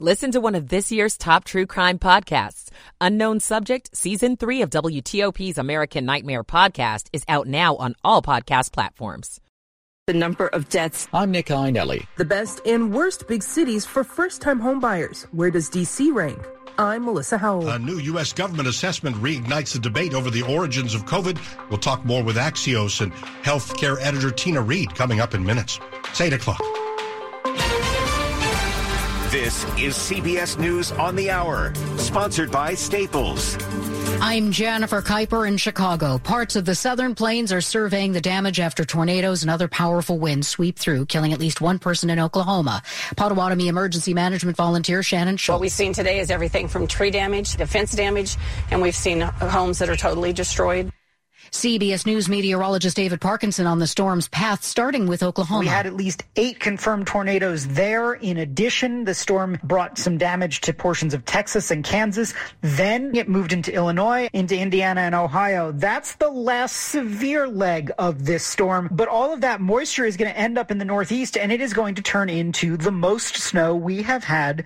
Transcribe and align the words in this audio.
Listen 0.00 0.32
to 0.32 0.40
one 0.40 0.56
of 0.56 0.70
this 0.70 0.90
year's 0.90 1.16
top 1.16 1.44
true 1.44 1.66
crime 1.66 2.00
podcasts. 2.00 2.70
Unknown 3.00 3.38
Subject, 3.38 3.96
Season 3.96 4.36
3 4.36 4.62
of 4.62 4.70
WTOP's 4.70 5.56
American 5.56 6.04
Nightmare 6.04 6.42
podcast 6.42 7.06
is 7.12 7.22
out 7.28 7.46
now 7.46 7.76
on 7.76 7.94
all 8.02 8.20
podcast 8.20 8.72
platforms. 8.72 9.40
The 10.08 10.14
number 10.14 10.48
of 10.48 10.68
deaths. 10.68 11.06
I'm 11.14 11.30
Nick 11.30 11.46
Iannelli. 11.46 12.08
The 12.16 12.24
best 12.24 12.60
and 12.66 12.92
worst 12.92 13.28
big 13.28 13.44
cities 13.44 13.86
for 13.86 14.02
first 14.02 14.42
time 14.42 14.60
homebuyers. 14.60 15.26
Where 15.32 15.52
does 15.52 15.68
D.C. 15.68 16.10
rank? 16.10 16.44
I'm 16.76 17.04
Melissa 17.04 17.38
Howell. 17.38 17.68
A 17.68 17.78
new 17.78 17.98
U.S. 17.98 18.32
government 18.32 18.66
assessment 18.66 19.14
reignites 19.18 19.74
the 19.74 19.78
debate 19.78 20.12
over 20.12 20.28
the 20.28 20.42
origins 20.42 20.96
of 20.96 21.04
COVID. 21.04 21.38
We'll 21.70 21.78
talk 21.78 22.04
more 22.04 22.24
with 22.24 22.34
Axios 22.34 23.00
and 23.00 23.12
healthcare 23.44 23.96
editor 24.00 24.32
Tina 24.32 24.60
Reed 24.60 24.92
coming 24.96 25.20
up 25.20 25.34
in 25.34 25.44
minutes. 25.44 25.78
It's 26.08 26.20
8 26.20 26.32
o'clock. 26.32 26.83
This 29.34 29.64
is 29.76 29.94
CBS 29.96 30.60
News 30.60 30.92
on 30.92 31.16
the 31.16 31.28
Hour, 31.28 31.74
sponsored 31.96 32.52
by 32.52 32.74
Staples. 32.74 33.56
I'm 34.20 34.52
Jennifer 34.52 35.02
Keiper 35.02 35.48
in 35.48 35.56
Chicago. 35.56 36.18
Parts 36.18 36.54
of 36.54 36.64
the 36.64 36.76
southern 36.76 37.16
plains 37.16 37.52
are 37.52 37.60
surveying 37.60 38.12
the 38.12 38.20
damage 38.20 38.60
after 38.60 38.84
tornadoes 38.84 39.42
and 39.42 39.50
other 39.50 39.66
powerful 39.66 40.20
winds 40.20 40.46
sweep 40.46 40.78
through, 40.78 41.06
killing 41.06 41.32
at 41.32 41.40
least 41.40 41.60
one 41.60 41.80
person 41.80 42.10
in 42.10 42.20
Oklahoma. 42.20 42.80
Potawatomi 43.16 43.66
emergency 43.66 44.14
management 44.14 44.56
volunteer 44.56 45.02
Shannon 45.02 45.36
Schultz. 45.36 45.56
What 45.56 45.62
we've 45.62 45.72
seen 45.72 45.92
today 45.92 46.20
is 46.20 46.30
everything 46.30 46.68
from 46.68 46.86
tree 46.86 47.10
damage, 47.10 47.56
to 47.56 47.66
fence 47.66 47.90
damage, 47.90 48.36
and 48.70 48.80
we've 48.80 48.94
seen 48.94 49.20
homes 49.20 49.80
that 49.80 49.88
are 49.88 49.96
totally 49.96 50.32
destroyed. 50.32 50.92
CBS 51.50 52.06
News 52.06 52.28
meteorologist 52.28 52.96
David 52.96 53.20
Parkinson 53.20 53.66
on 53.66 53.78
the 53.78 53.86
storm's 53.86 54.28
path, 54.28 54.64
starting 54.64 55.06
with 55.06 55.22
Oklahoma. 55.22 55.60
We 55.60 55.66
had 55.66 55.86
at 55.86 55.94
least 55.94 56.24
eight 56.36 56.60
confirmed 56.60 57.06
tornadoes 57.06 57.66
there. 57.68 58.14
In 58.14 58.38
addition, 58.38 59.04
the 59.04 59.14
storm 59.14 59.58
brought 59.62 59.98
some 59.98 60.18
damage 60.18 60.60
to 60.62 60.72
portions 60.72 61.14
of 61.14 61.24
Texas 61.24 61.70
and 61.70 61.84
Kansas. 61.84 62.34
Then 62.60 63.14
it 63.14 63.28
moved 63.28 63.52
into 63.52 63.72
Illinois, 63.72 64.28
into 64.32 64.58
Indiana 64.58 65.02
and 65.02 65.14
Ohio. 65.14 65.72
That's 65.72 66.14
the 66.16 66.30
last 66.30 66.74
severe 66.74 67.46
leg 67.48 67.92
of 67.98 68.24
this 68.24 68.44
storm. 68.44 68.88
But 68.90 69.08
all 69.08 69.32
of 69.32 69.40
that 69.42 69.60
moisture 69.60 70.04
is 70.04 70.16
going 70.16 70.32
to 70.32 70.38
end 70.38 70.58
up 70.58 70.70
in 70.70 70.78
the 70.78 70.84
Northeast, 70.84 71.36
and 71.36 71.52
it 71.52 71.60
is 71.60 71.72
going 71.72 71.94
to 71.96 72.02
turn 72.02 72.28
into 72.28 72.76
the 72.76 72.92
most 72.92 73.36
snow 73.36 73.74
we 73.74 74.02
have 74.02 74.24
had 74.24 74.64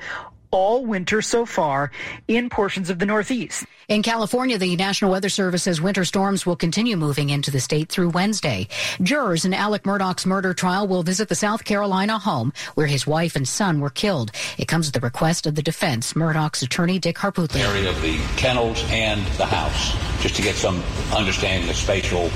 all 0.50 0.84
winter 0.84 1.22
so 1.22 1.46
far 1.46 1.90
in 2.26 2.48
portions 2.50 2.90
of 2.90 2.98
the 2.98 3.06
Northeast. 3.06 3.64
In 3.88 4.02
California, 4.02 4.58
the 4.58 4.76
National 4.76 5.10
Weather 5.10 5.30
Service 5.30 5.62
says 5.62 5.80
winter 5.80 6.04
storms 6.04 6.44
will 6.44 6.56
continue 6.56 6.96
moving 6.96 7.30
into 7.30 7.50
the 7.50 7.60
state 7.60 7.88
through 7.88 8.10
Wednesday. 8.10 8.68
Jurors 9.02 9.44
in 9.44 9.54
Alex 9.54 9.86
Murdaugh's 9.86 10.26
murder 10.26 10.52
trial 10.52 10.86
will 10.86 11.02
visit 11.02 11.28
the 11.28 11.34
South 11.34 11.64
Carolina 11.64 12.18
home 12.18 12.52
where 12.74 12.86
his 12.86 13.06
wife 13.06 13.34
and 13.34 13.48
son 13.48 13.80
were 13.80 13.90
killed. 13.90 14.30
It 14.58 14.68
comes 14.68 14.88
at 14.88 14.94
the 14.94 15.00
request 15.00 15.46
of 15.46 15.54
the 15.54 15.62
defense, 15.62 16.14
Murdaugh's 16.14 16.62
attorney 16.62 16.98
Dick 16.98 17.16
Harpootlian. 17.16 17.66
Area 17.66 17.88
of 17.88 18.00
the 18.02 18.18
kennels 18.36 18.84
and 18.90 19.24
the 19.38 19.46
house, 19.46 19.96
just 20.22 20.36
to 20.36 20.42
get 20.42 20.54
some 20.54 20.82
understanding 21.14 21.70
of 21.70 21.76
spatial 21.76 22.30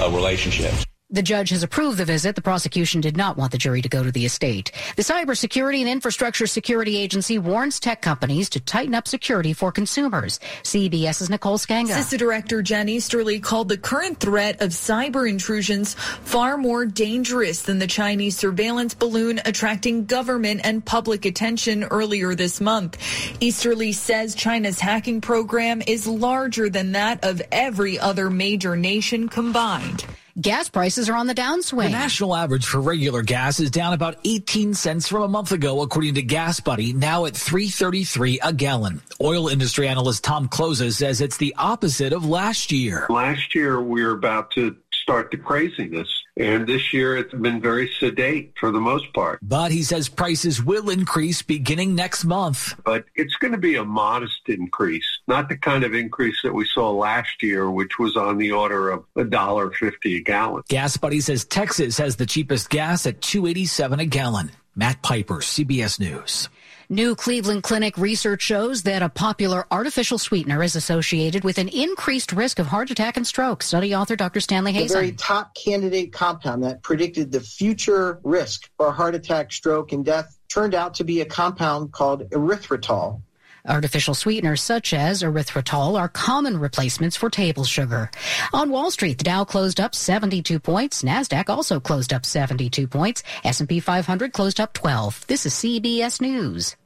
uh, 0.00 0.10
relationships. 0.10 0.86
The 1.14 1.22
judge 1.22 1.50
has 1.50 1.62
approved 1.62 1.98
the 1.98 2.04
visit. 2.04 2.34
The 2.34 2.42
prosecution 2.42 3.00
did 3.00 3.16
not 3.16 3.36
want 3.36 3.52
the 3.52 3.58
jury 3.58 3.80
to 3.82 3.88
go 3.88 4.02
to 4.02 4.10
the 4.10 4.26
estate. 4.26 4.72
The 4.96 5.02
Cybersecurity 5.04 5.78
and 5.78 5.88
Infrastructure 5.88 6.48
Security 6.48 6.96
Agency 6.96 7.38
warns 7.38 7.78
tech 7.78 8.02
companies 8.02 8.50
to 8.50 8.58
tighten 8.58 8.96
up 8.96 9.06
security 9.06 9.52
for 9.52 9.70
consumers. 9.70 10.40
CBS's 10.64 11.30
Nicole 11.30 11.56
Sganga. 11.56 11.90
Assistant 11.90 12.18
Director 12.18 12.62
Jen 12.62 12.88
Easterly 12.88 13.38
called 13.38 13.68
the 13.68 13.78
current 13.78 14.18
threat 14.18 14.60
of 14.60 14.70
cyber 14.70 15.30
intrusions 15.30 15.94
far 15.94 16.56
more 16.58 16.84
dangerous 16.84 17.62
than 17.62 17.78
the 17.78 17.86
Chinese 17.86 18.36
surveillance 18.36 18.94
balloon 18.94 19.40
attracting 19.44 20.06
government 20.06 20.62
and 20.64 20.84
public 20.84 21.26
attention 21.26 21.84
earlier 21.84 22.34
this 22.34 22.60
month. 22.60 22.98
Easterly 23.40 23.92
says 23.92 24.34
China's 24.34 24.80
hacking 24.80 25.20
program 25.20 25.80
is 25.86 26.08
larger 26.08 26.68
than 26.68 26.90
that 26.90 27.24
of 27.24 27.40
every 27.52 28.00
other 28.00 28.30
major 28.30 28.74
nation 28.74 29.28
combined. 29.28 30.04
Gas 30.40 30.68
prices 30.68 31.08
are 31.08 31.14
on 31.14 31.28
the 31.28 31.34
downswing. 31.34 31.84
The 31.84 31.90
national 31.90 32.34
average 32.34 32.66
for 32.66 32.80
regular 32.80 33.22
gas 33.22 33.60
is 33.60 33.70
down 33.70 33.92
about 33.92 34.16
18 34.24 34.74
cents 34.74 35.06
from 35.06 35.22
a 35.22 35.28
month 35.28 35.52
ago, 35.52 35.80
according 35.80 36.14
to 36.14 36.22
Gas 36.22 36.58
Buddy, 36.58 36.92
now 36.92 37.26
at 37.26 37.34
3.33 37.34 38.38
a 38.42 38.52
gallon. 38.52 39.00
Oil 39.20 39.46
industry 39.46 39.86
analyst 39.86 40.24
Tom 40.24 40.48
Kloza 40.48 40.92
says 40.92 41.20
it's 41.20 41.36
the 41.36 41.54
opposite 41.56 42.12
of 42.12 42.26
last 42.26 42.72
year. 42.72 43.06
Last 43.08 43.54
year, 43.54 43.80
we 43.80 44.02
were 44.02 44.10
about 44.10 44.50
to 44.52 44.76
start 45.04 45.30
the 45.30 45.36
craziness. 45.36 46.08
And 46.34 46.66
this 46.66 46.94
year 46.94 47.16
it's 47.16 47.34
been 47.34 47.60
very 47.60 47.92
sedate 48.00 48.54
for 48.58 48.72
the 48.72 48.80
most 48.80 49.12
part. 49.12 49.38
But 49.42 49.70
he 49.70 49.82
says 49.82 50.08
prices 50.08 50.64
will 50.64 50.88
increase 50.88 51.42
beginning 51.42 51.94
next 51.94 52.24
month. 52.24 52.74
But 52.84 53.04
it's 53.14 53.36
going 53.36 53.52
to 53.52 53.58
be 53.58 53.76
a 53.76 53.84
modest 53.84 54.48
increase, 54.48 55.06
not 55.28 55.50
the 55.50 55.58
kind 55.58 55.84
of 55.84 55.94
increase 55.94 56.38
that 56.42 56.54
we 56.54 56.64
saw 56.64 56.90
last 56.90 57.42
year, 57.42 57.70
which 57.70 57.98
was 57.98 58.16
on 58.16 58.38
the 58.38 58.52
order 58.52 58.90
of 58.90 59.04
a 59.14 59.24
dollar 59.24 59.70
fifty 59.70 60.16
a 60.16 60.20
gallon. 60.20 60.62
Gas 60.68 60.96
Buddy 60.96 61.20
says 61.20 61.44
Texas 61.44 61.98
has 61.98 62.16
the 62.16 62.26
cheapest 62.26 62.70
gas 62.70 63.06
at 63.06 63.20
two 63.20 63.46
eighty 63.46 63.66
seven 63.66 64.00
a 64.00 64.06
gallon. 64.06 64.50
Matt 64.74 65.02
Piper, 65.02 65.36
CBS 65.36 66.00
News. 66.00 66.48
New 66.90 67.16
Cleveland 67.16 67.62
Clinic 67.62 67.96
research 67.96 68.42
shows 68.42 68.82
that 68.82 69.02
a 69.02 69.08
popular 69.08 69.66
artificial 69.70 70.18
sweetener 70.18 70.62
is 70.62 70.76
associated 70.76 71.42
with 71.42 71.56
an 71.56 71.68
increased 71.68 72.32
risk 72.32 72.58
of 72.58 72.66
heart 72.66 72.90
attack 72.90 73.16
and 73.16 73.26
stroke. 73.26 73.62
Study 73.62 73.94
author 73.94 74.16
Dr. 74.16 74.40
Stanley 74.40 74.72
Hazen. 74.72 74.88
The 74.88 74.94
very 74.94 75.12
top 75.12 75.54
candidate 75.54 76.12
compound 76.12 76.62
that 76.64 76.82
predicted 76.82 77.32
the 77.32 77.40
future 77.40 78.20
risk 78.22 78.70
for 78.76 78.92
heart 78.92 79.14
attack, 79.14 79.50
stroke, 79.52 79.92
and 79.92 80.04
death 80.04 80.38
turned 80.48 80.74
out 80.74 80.94
to 80.94 81.04
be 81.04 81.22
a 81.22 81.24
compound 81.24 81.92
called 81.92 82.28
erythritol. 82.30 83.22
Artificial 83.66 84.14
sweeteners 84.14 84.60
such 84.60 84.92
as 84.92 85.22
erythritol 85.22 85.98
are 85.98 86.08
common 86.08 86.58
replacements 86.58 87.16
for 87.16 87.30
table 87.30 87.64
sugar. 87.64 88.10
On 88.52 88.70
Wall 88.70 88.90
Street, 88.90 89.16
the 89.18 89.24
Dow 89.24 89.44
closed 89.44 89.80
up 89.80 89.94
72 89.94 90.60
points. 90.60 91.02
Nasdaq 91.02 91.48
also 91.48 91.80
closed 91.80 92.12
up 92.12 92.26
72 92.26 92.86
points. 92.86 93.22
S&P 93.42 93.80
500 93.80 94.32
closed 94.32 94.60
up 94.60 94.74
12. 94.74 95.26
This 95.28 95.46
is 95.46 95.54
CBS 95.54 96.20
News. 96.20 96.76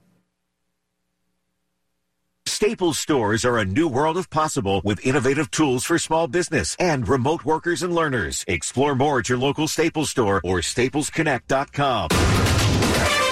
Staples 2.46 2.98
stores 2.98 3.44
are 3.44 3.58
a 3.58 3.64
new 3.64 3.88
world 3.88 4.16
of 4.16 4.30
possible 4.30 4.80
with 4.84 5.04
innovative 5.06 5.50
tools 5.50 5.84
for 5.84 5.98
small 5.98 6.26
business 6.26 6.76
and 6.80 7.06
remote 7.06 7.44
workers 7.44 7.82
and 7.82 7.94
learners. 7.94 8.44
Explore 8.48 8.94
more 8.94 9.18
at 9.18 9.28
your 9.28 9.38
local 9.38 9.68
Staples 9.68 10.10
store 10.10 10.40
or 10.42 10.58
staplesconnect.com. 10.58 12.08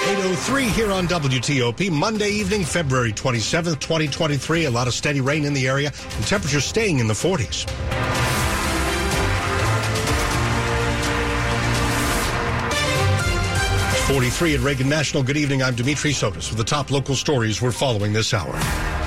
803 0.07 0.69
here 0.69 0.93
on 0.93 1.05
WTOP, 1.05 1.91
Monday 1.91 2.29
evening, 2.29 2.63
February 2.63 3.11
27th, 3.11 3.81
2023. 3.81 4.63
A 4.63 4.71
lot 4.71 4.87
of 4.87 4.93
steady 4.93 5.19
rain 5.19 5.43
in 5.43 5.53
the 5.53 5.67
area 5.67 5.91
and 6.15 6.25
temperatures 6.25 6.63
staying 6.63 6.99
in 6.99 7.07
the 7.07 7.13
40s. 7.13 7.69
Forty-three 14.07 14.55
at 14.55 14.61
Reagan 14.61 14.87
National. 14.87 15.23
Good 15.23 15.35
evening. 15.35 15.61
I'm 15.61 15.75
Dimitri 15.75 16.11
Sotis 16.11 16.47
with 16.47 16.57
the 16.57 16.63
top 16.63 16.89
local 16.89 17.13
stories 17.13 17.61
we're 17.61 17.73
following 17.73 18.13
this 18.13 18.33
hour. 18.33 19.06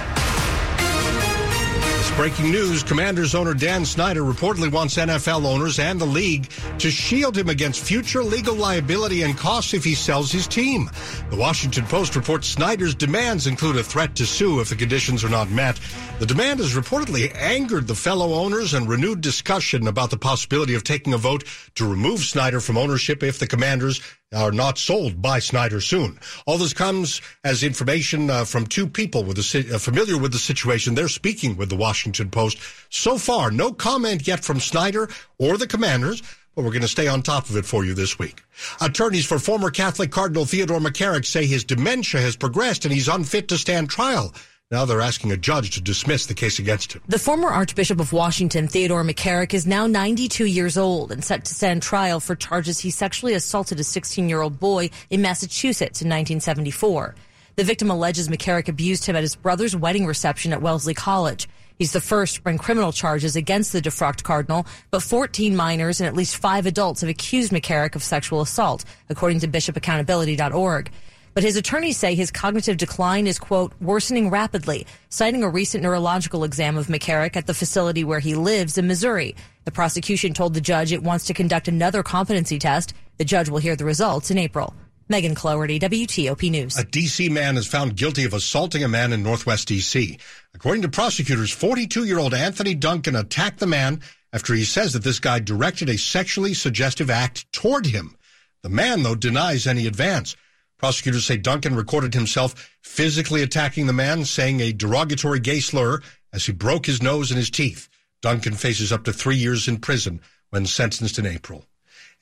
Breaking 2.20 2.50
news 2.50 2.82
Commanders 2.82 3.34
owner 3.34 3.54
Dan 3.54 3.82
Snyder 3.86 4.20
reportedly 4.20 4.70
wants 4.70 4.98
NFL 4.98 5.46
owners 5.46 5.78
and 5.78 5.98
the 5.98 6.04
league 6.04 6.50
to 6.78 6.90
shield 6.90 7.34
him 7.34 7.48
against 7.48 7.82
future 7.82 8.22
legal 8.22 8.54
liability 8.54 9.22
and 9.22 9.38
costs 9.38 9.72
if 9.72 9.84
he 9.84 9.94
sells 9.94 10.30
his 10.30 10.46
team. 10.46 10.90
The 11.30 11.36
Washington 11.36 11.86
Post 11.86 12.16
reports 12.16 12.46
Snyder's 12.46 12.94
demands 12.94 13.46
include 13.46 13.76
a 13.76 13.82
threat 13.82 14.16
to 14.16 14.26
sue 14.26 14.60
if 14.60 14.68
the 14.68 14.76
conditions 14.76 15.24
are 15.24 15.30
not 15.30 15.48
met. 15.48 15.80
The 16.18 16.26
demand 16.26 16.60
has 16.60 16.74
reportedly 16.74 17.34
angered 17.34 17.86
the 17.86 17.94
fellow 17.94 18.34
owners 18.34 18.74
and 18.74 18.86
renewed 18.86 19.22
discussion 19.22 19.88
about 19.88 20.10
the 20.10 20.18
possibility 20.18 20.74
of 20.74 20.84
taking 20.84 21.14
a 21.14 21.18
vote 21.18 21.44
to 21.76 21.90
remove 21.90 22.20
Snyder 22.20 22.60
from 22.60 22.76
ownership 22.76 23.22
if 23.22 23.38
the 23.38 23.46
Commanders 23.46 23.98
are 24.32 24.52
not 24.52 24.78
sold 24.78 25.20
by 25.20 25.40
Snyder 25.40 25.80
soon. 25.80 26.18
All 26.46 26.56
this 26.56 26.72
comes 26.72 27.20
as 27.42 27.64
information 27.64 28.30
uh, 28.30 28.44
from 28.44 28.66
two 28.66 28.86
people 28.86 29.24
with 29.24 29.36
the, 29.36 29.74
uh, 29.74 29.78
familiar 29.78 30.16
with 30.18 30.32
the 30.32 30.38
situation. 30.38 30.94
They're 30.94 31.08
speaking 31.08 31.56
with 31.56 31.68
the 31.68 31.76
Washington 31.76 32.30
Post. 32.30 32.58
So 32.90 33.18
far, 33.18 33.50
no 33.50 33.72
comment 33.72 34.26
yet 34.28 34.44
from 34.44 34.60
Snyder 34.60 35.08
or 35.38 35.56
the 35.56 35.66
Commanders. 35.66 36.22
But 36.54 36.64
we're 36.64 36.72
going 36.72 36.82
to 36.82 36.88
stay 36.88 37.06
on 37.06 37.22
top 37.22 37.48
of 37.48 37.56
it 37.56 37.64
for 37.64 37.84
you 37.84 37.94
this 37.94 38.18
week. 38.18 38.42
Attorneys 38.80 39.24
for 39.24 39.38
former 39.38 39.70
Catholic 39.70 40.10
Cardinal 40.10 40.44
Theodore 40.44 40.80
McCarrick 40.80 41.24
say 41.24 41.46
his 41.46 41.64
dementia 41.64 42.20
has 42.20 42.36
progressed 42.36 42.84
and 42.84 42.92
he's 42.92 43.08
unfit 43.08 43.48
to 43.48 43.58
stand 43.58 43.88
trial. 43.88 44.34
Now 44.72 44.84
they're 44.84 45.00
asking 45.00 45.32
a 45.32 45.36
judge 45.36 45.70
to 45.70 45.80
dismiss 45.80 46.26
the 46.26 46.34
case 46.34 46.60
against 46.60 46.92
him. 46.92 47.02
The 47.08 47.18
former 47.18 47.48
Archbishop 47.48 47.98
of 47.98 48.12
Washington, 48.12 48.68
Theodore 48.68 49.02
McCarrick, 49.02 49.52
is 49.52 49.66
now 49.66 49.88
92 49.88 50.44
years 50.44 50.78
old 50.78 51.10
and 51.10 51.24
set 51.24 51.44
to 51.46 51.54
stand 51.54 51.82
trial 51.82 52.20
for 52.20 52.36
charges 52.36 52.78
he 52.78 52.90
sexually 52.90 53.34
assaulted 53.34 53.80
a 53.80 53.84
16 53.84 54.28
year 54.28 54.40
old 54.40 54.60
boy 54.60 54.90
in 55.10 55.22
Massachusetts 55.22 56.02
in 56.02 56.08
1974. 56.08 57.16
The 57.56 57.64
victim 57.64 57.90
alleges 57.90 58.28
McCarrick 58.28 58.68
abused 58.68 59.06
him 59.06 59.16
at 59.16 59.24
his 59.24 59.34
brother's 59.34 59.74
wedding 59.74 60.06
reception 60.06 60.52
at 60.52 60.62
Wellesley 60.62 60.94
College. 60.94 61.48
He's 61.76 61.92
the 61.92 62.00
first 62.00 62.36
to 62.36 62.42
bring 62.42 62.56
criminal 62.56 62.92
charges 62.92 63.34
against 63.34 63.72
the 63.72 63.82
defrocked 63.82 64.22
cardinal, 64.22 64.66
but 64.92 65.02
14 65.02 65.56
minors 65.56 66.00
and 66.00 66.06
at 66.06 66.14
least 66.14 66.36
five 66.36 66.66
adults 66.66 67.00
have 67.00 67.10
accused 67.10 67.50
McCarrick 67.50 67.96
of 67.96 68.04
sexual 68.04 68.40
assault, 68.40 68.84
according 69.08 69.40
to 69.40 69.48
bishopaccountability.org. 69.48 70.92
But 71.32 71.44
his 71.44 71.56
attorneys 71.56 71.96
say 71.96 72.14
his 72.14 72.30
cognitive 72.30 72.76
decline 72.76 73.26
is, 73.26 73.38
quote, 73.38 73.72
worsening 73.80 74.30
rapidly, 74.30 74.86
citing 75.08 75.42
a 75.42 75.48
recent 75.48 75.82
neurological 75.82 76.44
exam 76.44 76.76
of 76.76 76.88
McCarrick 76.88 77.36
at 77.36 77.46
the 77.46 77.54
facility 77.54 78.02
where 78.02 78.18
he 78.18 78.34
lives 78.34 78.78
in 78.78 78.86
Missouri. 78.86 79.36
The 79.64 79.70
prosecution 79.70 80.34
told 80.34 80.54
the 80.54 80.60
judge 80.60 80.92
it 80.92 81.02
wants 81.02 81.26
to 81.26 81.34
conduct 81.34 81.68
another 81.68 82.02
competency 82.02 82.58
test. 82.58 82.94
The 83.18 83.24
judge 83.24 83.48
will 83.48 83.58
hear 83.58 83.76
the 83.76 83.84
results 83.84 84.30
in 84.30 84.38
April. 84.38 84.74
Megan 85.08 85.34
Cloherty, 85.34 85.80
WTOP 85.80 86.50
News. 86.50 86.78
A 86.78 86.84
D.C. 86.84 87.28
man 87.28 87.56
is 87.56 87.66
found 87.66 87.96
guilty 87.96 88.24
of 88.24 88.32
assaulting 88.32 88.84
a 88.84 88.88
man 88.88 89.12
in 89.12 89.24
Northwest 89.24 89.66
D.C. 89.66 90.18
According 90.54 90.82
to 90.82 90.88
prosecutors, 90.88 91.50
42 91.50 92.04
year 92.04 92.18
old 92.18 92.32
Anthony 92.32 92.74
Duncan 92.74 93.16
attacked 93.16 93.58
the 93.58 93.66
man 93.66 94.00
after 94.32 94.54
he 94.54 94.64
says 94.64 94.92
that 94.92 95.02
this 95.02 95.18
guy 95.18 95.40
directed 95.40 95.88
a 95.88 95.98
sexually 95.98 96.54
suggestive 96.54 97.10
act 97.10 97.52
toward 97.52 97.86
him. 97.86 98.16
The 98.62 98.68
man, 98.68 99.02
though, 99.02 99.16
denies 99.16 99.66
any 99.66 99.86
advance. 99.88 100.36
Prosecutors 100.80 101.26
say 101.26 101.36
Duncan 101.36 101.76
recorded 101.76 102.14
himself 102.14 102.70
physically 102.80 103.42
attacking 103.42 103.86
the 103.86 103.92
man, 103.92 104.24
saying 104.24 104.60
a 104.60 104.72
derogatory 104.72 105.38
gay 105.38 105.60
slur 105.60 106.00
as 106.32 106.46
he 106.46 106.52
broke 106.52 106.86
his 106.86 107.02
nose 107.02 107.30
and 107.30 107.36
his 107.36 107.50
teeth. 107.50 107.86
Duncan 108.22 108.54
faces 108.54 108.90
up 108.90 109.04
to 109.04 109.12
three 109.12 109.36
years 109.36 109.68
in 109.68 109.76
prison 109.76 110.22
when 110.48 110.64
sentenced 110.64 111.18
in 111.18 111.26
April. 111.26 111.66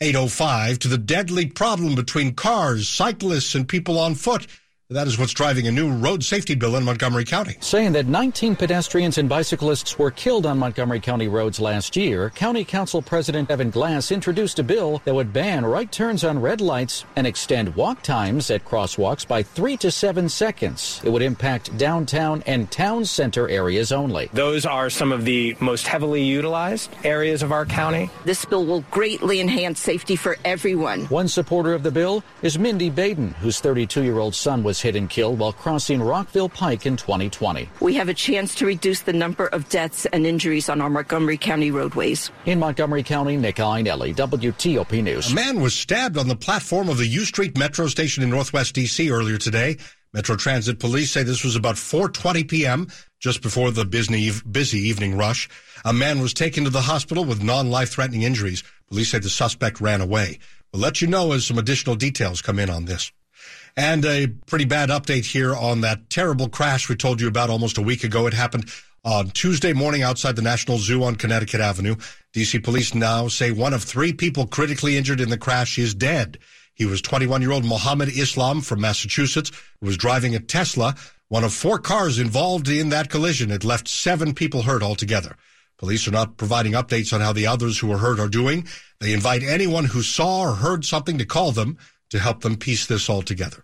805 0.01 0.81
to 0.81 0.89
the 0.89 0.99
deadly 0.99 1.47
problem 1.47 1.95
between 1.95 2.35
cars, 2.35 2.89
cyclists, 2.89 3.55
and 3.55 3.69
people 3.69 3.97
on 3.97 4.17
foot. 4.17 4.49
That 4.91 5.07
is 5.07 5.19
what's 5.19 5.35
driving 5.35 5.67
a 5.67 5.71
new 5.71 5.93
road 5.93 6.25
safety 6.25 6.55
bill 6.55 6.77
in 6.77 6.83
Montgomery 6.83 7.27
County. 7.27 7.59
Saying 7.61 7.93
that 7.93 8.07
19 8.07 8.57
pedestrians 8.57 9.19
and 9.19 9.29
bicyclists 9.29 9.99
were 9.99 10.11
killed 10.11 10.47
on 10.47 10.59
Montgomery 10.59 10.99
County 10.99 11.29
roads 11.29 11.61
last 11.61 11.95
year, 11.95 12.31
County 12.31 12.65
Council 12.65 13.03
President 13.03 13.51
Evan 13.51 13.69
Glass 13.69 14.11
introduced 14.11 14.59
a 14.59 14.63
bill 14.63 15.03
that 15.05 15.15
would 15.15 15.31
ban 15.31 15.67
right 15.67 15.93
turns 15.93 16.25
on 16.25 16.41
red 16.41 16.63
lights 16.63 17.05
and 17.17 17.27
extend 17.27 17.77
walk 17.77 18.03
times 18.03 18.51
at 18.51 18.65
crosswalks 18.65 19.29
by 19.29 19.43
three 19.43 19.77
to 19.77 19.91
seven 19.91 20.27
seconds. 20.27 21.03
It 21.05 21.11
would 21.11 21.21
impact 21.21 21.77
downtown 21.77 22.43
and 22.47 22.71
town 22.71 23.05
center 23.05 23.47
areas 23.47 23.93
only. 23.93 24.31
Those 24.33 24.65
are 24.65 24.89
some 24.89 25.13
of 25.13 25.27
the 25.27 25.55
most 25.61 25.87
heavily 25.87 26.25
utilized 26.25 26.89
areas 27.05 27.43
of 27.43 27.53
our 27.53 27.67
county. 27.67 28.09
This 28.25 28.43
bill 28.47 28.65
will 28.65 28.87
greatly 28.91 29.43
enhance 29.43 29.81
safety 29.81 30.17
for 30.17 30.39
everyone. 30.47 31.05
One 31.09 31.29
supporter 31.29 31.75
of 31.75 31.83
the 31.83 31.93
bill 31.93 32.25
is 32.41 32.59
Mindy 32.59 32.89
Baden, 32.89 33.35
whose 33.43 33.61
32 33.61 34.03
year 34.03 34.19
old 34.19 34.35
son 34.35 34.63
was 34.63 34.78
was 34.79 34.83
hit 34.83 34.95
and 34.95 35.11
killed 35.11 35.41
while 35.41 35.53
crossing 35.53 36.01
Rockville 36.01 36.49
Pike 36.49 36.87
in 36.87 36.97
2020. 36.97 37.69
We 37.81 37.95
have 37.95 38.09
a 38.09 38.15
chance 38.15 38.55
to 38.57 38.67
reduce 38.67 39.01
the 39.01 39.13
number 39.13 39.47
of 39.49 39.69
deaths 39.69 40.07
and 40.07 40.25
injuries 40.25 40.69
on 40.69 40.81
our 40.81 40.89
Montgomery 40.89 41.37
County 41.37 41.73
roadways. 41.73 42.31
In 42.47 42.61
Montgomery 42.61 43.03
County, 43.03 43.37
Nick 43.37 43.57
Iannelli, 43.57 44.15
WTOP 44.15 45.03
News. 45.03 45.33
A 45.33 45.35
man 45.35 45.61
was 45.61 45.75
stabbed 45.75 46.17
on 46.17 46.29
the 46.29 46.37
platform 46.37 46.89
of 46.89 46.99
the 46.99 47.07
U 47.07 47.25
Street 47.25 47.59
Metro 47.59 47.89
station 47.89 48.23
in 48.23 48.31
Northwest 48.31 48.75
D.C. 48.75 49.11
earlier 49.11 49.37
today. 49.37 49.79
Metro 50.13 50.37
Transit 50.37 50.79
police 50.79 51.11
say 51.11 51.25
this 51.25 51.45
was 51.45 51.57
about 51.57 51.75
4:20 51.75 52.49
p.m., 52.49 52.87
just 53.19 53.43
before 53.43 53.73
the 53.73 53.85
busy, 53.85 54.31
busy 54.49 54.79
evening 54.79 55.17
rush. 55.17 55.49
A 55.85 55.93
man 55.93 56.21
was 56.21 56.33
taken 56.33 56.63
to 56.65 56.71
the 56.71 56.81
hospital 56.83 57.25
with 57.25 57.43
non-life-threatening 57.43 58.23
injuries. 58.23 58.63
Police 58.89 59.11
say 59.11 59.19
the 59.19 59.29
suspect 59.29 59.81
ran 59.81 60.01
away. 60.01 60.39
We'll 60.73 60.83
let 60.83 61.03
you 61.03 61.09
know 61.09 61.33
as 61.33 61.45
some 61.45 61.59
additional 61.59 61.97
details 61.97 62.41
come 62.41 62.61
in 62.61 62.71
on 62.71 62.85
this. 62.85 63.11
And 63.79 64.05
a 64.05 64.27
pretty 64.27 64.65
bad 64.65 64.89
update 64.89 65.25
here 65.25 65.55
on 65.55 65.83
that 65.83 66.11
terrible 66.11 66.49
crash 66.49 66.89
we 66.89 66.97
told 66.97 67.21
you 67.21 67.29
about 67.29 67.49
almost 67.49 67.79
a 67.79 67.83
week 67.83 68.03
ago. 68.03 68.27
It 68.27 68.35
happened 68.35 68.69
on 69.05 69.31
Tuesday 69.31 69.73
morning 69.73 70.03
outside 70.03 70.35
the 70.35 70.43
National 70.43 70.79
Zoo 70.79 71.05
on 71.05 71.15
Connecticut 71.15 71.61
Avenue. 71.61 71.95
DC 72.35 72.65
police 72.65 72.93
now 72.93 73.29
say 73.29 73.53
one 73.53 73.73
of 73.73 73.85
three 73.85 74.13
people 74.13 74.49
critically 74.49 74.97
injured 74.97 75.21
in 75.21 75.29
the 75.31 75.39
crash 75.39 75.79
is 75.79 75.95
dead. 75.95 76.39
He 76.75 76.87
was 76.87 77.01
21 77.01 77.41
year 77.41 77.53
old 77.53 77.65
Mohammed 77.65 78.09
Islam 78.09 78.63
from 78.63 78.81
Massachusetts 78.81 79.53
who 79.81 79.87
was 79.87 79.97
driving 79.97 80.35
a 80.35 80.41
Tesla. 80.41 80.97
One 81.29 81.45
of 81.45 81.53
four 81.53 81.79
cars 81.79 82.19
involved 82.19 82.67
in 82.67 82.89
that 82.89 83.11
collision. 83.11 83.53
It 83.53 83.63
left 83.63 83.87
seven 83.87 84.35
people 84.35 84.63
hurt 84.63 84.83
altogether. 84.83 85.37
Police 85.79 86.09
are 86.09 86.11
not 86.11 86.37
providing 86.37 86.73
updates 86.73 87.13
on 87.13 87.21
how 87.21 87.33
the 87.33 87.47
others 87.47 87.79
who 87.79 87.87
were 87.87 87.99
hurt 87.99 88.19
are 88.19 88.29
doing. 88.29 88.67
They 88.99 89.13
invite 89.13 89.45
anyone 89.45 89.85
who 89.85 90.03
saw 90.03 90.41
or 90.41 90.55
heard 90.55 90.85
something 90.85 91.19
to 91.19 91.25
call 91.25 91.53
them 91.53 91.79
to 92.11 92.19
help 92.19 92.41
them 92.41 92.57
piece 92.57 92.85
this 92.85 93.09
all 93.09 93.23
together. 93.23 93.63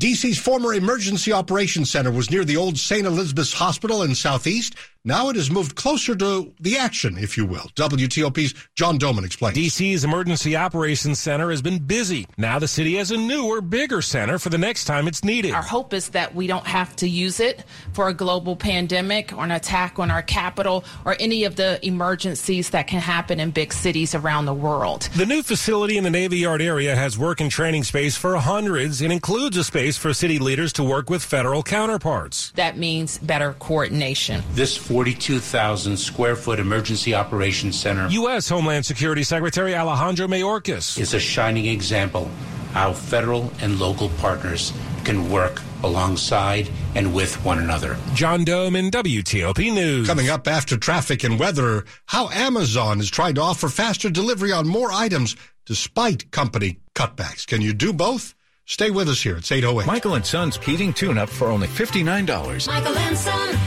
DC's 0.00 0.38
former 0.38 0.72
emergency 0.72 1.30
operations 1.30 1.90
center 1.90 2.10
was 2.10 2.30
near 2.30 2.42
the 2.42 2.56
old 2.56 2.78
St. 2.78 3.06
Elizabeth's 3.06 3.52
Hospital 3.52 4.02
in 4.02 4.14
Southeast. 4.14 4.74
Now 5.02 5.30
it 5.30 5.36
has 5.36 5.50
moved 5.50 5.76
closer 5.76 6.14
to 6.14 6.52
the 6.60 6.76
action, 6.76 7.16
if 7.16 7.38
you 7.38 7.46
will. 7.46 7.70
WTOP's 7.74 8.52
John 8.74 8.98
Domen 8.98 9.24
explains. 9.24 9.56
DC's 9.56 10.04
Emergency 10.04 10.56
Operations 10.56 11.18
Center 11.18 11.48
has 11.48 11.62
been 11.62 11.78
busy. 11.78 12.26
Now 12.36 12.58
the 12.58 12.68
city 12.68 12.96
has 12.96 13.10
a 13.10 13.16
newer, 13.16 13.62
bigger 13.62 14.02
center 14.02 14.38
for 14.38 14.50
the 14.50 14.58
next 14.58 14.84
time 14.84 15.08
it's 15.08 15.24
needed. 15.24 15.52
Our 15.52 15.62
hope 15.62 15.94
is 15.94 16.10
that 16.10 16.34
we 16.34 16.46
don't 16.46 16.66
have 16.66 16.94
to 16.96 17.08
use 17.08 17.40
it 17.40 17.64
for 17.94 18.08
a 18.08 18.12
global 18.12 18.56
pandemic 18.56 19.32
or 19.32 19.42
an 19.42 19.52
attack 19.52 19.98
on 19.98 20.10
our 20.10 20.20
capital 20.20 20.84
or 21.06 21.16
any 21.18 21.44
of 21.44 21.56
the 21.56 21.80
emergencies 21.86 22.68
that 22.68 22.86
can 22.86 23.00
happen 23.00 23.40
in 23.40 23.52
big 23.52 23.72
cities 23.72 24.14
around 24.14 24.44
the 24.44 24.52
world. 24.52 25.08
The 25.16 25.24
new 25.24 25.42
facility 25.42 25.96
in 25.96 26.04
the 26.04 26.10
Navy 26.10 26.40
Yard 26.40 26.60
area 26.60 26.94
has 26.94 27.16
work 27.16 27.40
and 27.40 27.50
training 27.50 27.84
space 27.84 28.18
for 28.18 28.36
hundreds 28.36 29.00
and 29.00 29.10
includes 29.10 29.56
a 29.56 29.64
space 29.64 29.96
for 29.96 30.12
city 30.12 30.38
leaders 30.38 30.74
to 30.74 30.84
work 30.84 31.08
with 31.08 31.24
federal 31.24 31.62
counterparts. 31.62 32.52
That 32.56 32.76
means 32.76 33.16
better 33.16 33.54
coordination. 33.54 34.42
This 34.52 34.89
42,000 34.90 35.96
square 35.96 36.34
foot 36.34 36.58
emergency 36.58 37.14
operations 37.14 37.78
center. 37.78 38.08
U.S. 38.08 38.48
Homeland 38.48 38.84
Security 38.84 39.22
Secretary 39.22 39.76
Alejandro 39.76 40.26
Mayorkas 40.26 40.98
is 40.98 41.14
a 41.14 41.20
shining 41.20 41.66
example 41.66 42.28
how 42.72 42.92
federal 42.92 43.52
and 43.60 43.78
local 43.78 44.08
partners 44.18 44.72
can 45.04 45.30
work 45.30 45.62
alongside 45.84 46.68
and 46.96 47.14
with 47.14 47.36
one 47.44 47.60
another. 47.60 47.96
John 48.14 48.44
Domen 48.44 48.90
WTOP 48.90 49.72
News. 49.72 50.08
Coming 50.08 50.28
up 50.28 50.48
after 50.48 50.76
traffic 50.76 51.22
and 51.22 51.38
weather, 51.38 51.84
how 52.06 52.28
Amazon 52.30 52.98
is 52.98 53.10
trying 53.10 53.36
to 53.36 53.42
offer 53.42 53.68
faster 53.68 54.10
delivery 54.10 54.50
on 54.50 54.66
more 54.66 54.90
items 54.90 55.36
despite 55.66 56.32
company 56.32 56.80
cutbacks. 56.96 57.46
Can 57.46 57.60
you 57.60 57.72
do 57.74 57.92
both? 57.92 58.34
Stay 58.66 58.90
with 58.90 59.08
us 59.08 59.22
here. 59.22 59.36
It's 59.36 59.50
808. 59.50 59.86
Michael 59.86 60.14
and 60.14 60.26
Son's 60.26 60.56
heating 60.56 60.92
tune 60.92 61.18
up 61.18 61.28
for 61.28 61.48
only 61.48 61.66
$59. 61.68 62.66
Michael 62.66 62.98
and 62.98 63.16
Son. 63.18 63.58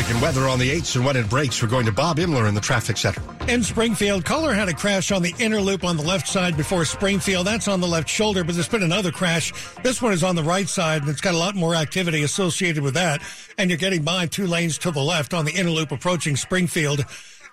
Traffic 0.00 0.14
and 0.14 0.22
weather 0.22 0.48
on 0.48 0.58
the 0.58 0.70
8s 0.70 0.96
and 0.96 1.04
when 1.04 1.14
it 1.14 1.28
breaks. 1.28 1.62
We're 1.62 1.68
going 1.68 1.84
to 1.84 1.92
Bob 1.92 2.16
Imler 2.16 2.48
in 2.48 2.54
the 2.54 2.60
traffic 2.60 2.96
center. 2.96 3.20
In 3.48 3.62
Springfield, 3.62 4.24
Kohler 4.24 4.54
had 4.54 4.70
a 4.70 4.72
crash 4.72 5.12
on 5.12 5.20
the 5.20 5.34
inner 5.38 5.60
loop 5.60 5.84
on 5.84 5.98
the 5.98 6.02
left 6.02 6.26
side 6.26 6.56
before 6.56 6.86
Springfield. 6.86 7.46
That's 7.46 7.68
on 7.68 7.82
the 7.82 7.86
left 7.86 8.08
shoulder, 8.08 8.42
but 8.42 8.54
there's 8.54 8.66
been 8.66 8.82
another 8.82 9.12
crash. 9.12 9.52
This 9.82 10.00
one 10.00 10.14
is 10.14 10.24
on 10.24 10.36
the 10.36 10.42
right 10.42 10.66
side, 10.66 11.02
and 11.02 11.10
it's 11.10 11.20
got 11.20 11.34
a 11.34 11.38
lot 11.38 11.54
more 11.54 11.74
activity 11.74 12.22
associated 12.22 12.82
with 12.82 12.94
that. 12.94 13.20
And 13.58 13.68
you're 13.68 13.76
getting 13.76 14.02
by 14.02 14.24
two 14.24 14.46
lanes 14.46 14.78
to 14.78 14.90
the 14.90 15.02
left 15.02 15.34
on 15.34 15.44
the 15.44 15.52
inner 15.52 15.68
loop 15.68 15.92
approaching 15.92 16.34
Springfield 16.34 17.04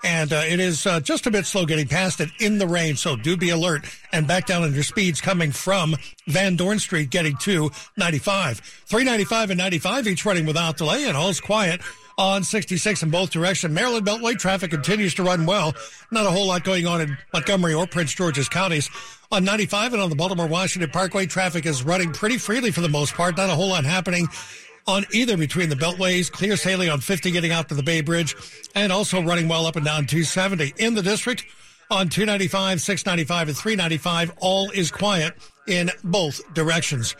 and 0.03 0.31
uh, 0.31 0.43
it 0.47 0.59
is 0.59 0.85
uh, 0.85 0.99
just 0.99 1.25
a 1.25 1.31
bit 1.31 1.43
slow 1.47 1.65
getting 1.65 1.87
past 1.87 2.21
it 2.21 2.29
in 2.39 2.59
the 2.59 2.67
rain. 2.67 2.95
So 2.95 3.15
do 3.15 3.35
be 3.35 3.49
alert 3.49 3.83
and 4.11 4.27
back 4.27 4.45
down 4.45 4.61
on 4.61 4.71
your 4.71 4.83
speeds 4.83 5.19
coming 5.19 5.51
from 5.51 5.95
Van 6.27 6.55
Dorn 6.55 6.77
Street 6.77 7.09
getting 7.09 7.35
to 7.37 7.71
95. 7.97 8.59
395 8.59 9.49
and 9.49 9.57
95 9.57 10.07
each 10.07 10.23
running 10.23 10.45
without 10.45 10.77
delay 10.77 11.05
and 11.05 11.17
all's 11.17 11.41
quiet 11.41 11.81
on 12.17 12.43
66 12.43 13.03
in 13.03 13.09
both 13.09 13.29
directions. 13.29 13.73
Maryland 13.73 14.05
Beltway 14.05 14.37
traffic 14.37 14.71
continues 14.71 15.13
to 15.15 15.23
run 15.23 15.45
well. 15.45 15.73
Not 16.11 16.25
a 16.25 16.31
whole 16.31 16.47
lot 16.47 16.63
going 16.63 16.87
on 16.87 17.01
in 17.01 17.17
Montgomery 17.33 17.73
or 17.73 17.85
Prince 17.87 18.13
George's 18.13 18.49
counties. 18.49 18.89
On 19.31 19.43
95 19.43 19.93
and 19.93 20.01
on 20.01 20.09
the 20.09 20.15
Baltimore 20.15 20.47
Washington 20.47 20.89
Parkway, 20.89 21.25
traffic 21.25 21.65
is 21.65 21.83
running 21.83 22.11
pretty 22.13 22.37
freely 22.37 22.71
for 22.71 22.81
the 22.81 22.89
most 22.89 23.13
part. 23.13 23.37
Not 23.37 23.49
a 23.49 23.55
whole 23.55 23.69
lot 23.69 23.85
happening 23.85 24.27
on 24.87 25.05
either 25.11 25.35
between 25.35 25.69
the 25.69 25.75
beltways, 25.75 26.31
clear 26.31 26.55
sailing 26.55 26.89
on 26.89 27.01
50 27.01 27.31
getting 27.31 27.51
out 27.51 27.67
to 27.69 27.75
the 27.75 27.83
Bay 27.83 28.01
Bridge, 28.01 28.35
and 28.73 28.91
also 28.91 29.21
running 29.21 29.47
well 29.49 29.65
up 29.65 29.75
and 29.75 29.85
down 29.85 30.05
270. 30.05 30.73
In 30.77 30.95
the 30.95 31.01
district, 31.01 31.45
on 31.91 32.09
295, 32.09 32.81
695, 32.81 33.47
and 33.49 33.57
395, 33.57 34.33
all 34.39 34.69
is 34.71 34.89
quiet 34.89 35.35
in 35.67 35.91
both 36.03 36.41
directions. 36.53 37.15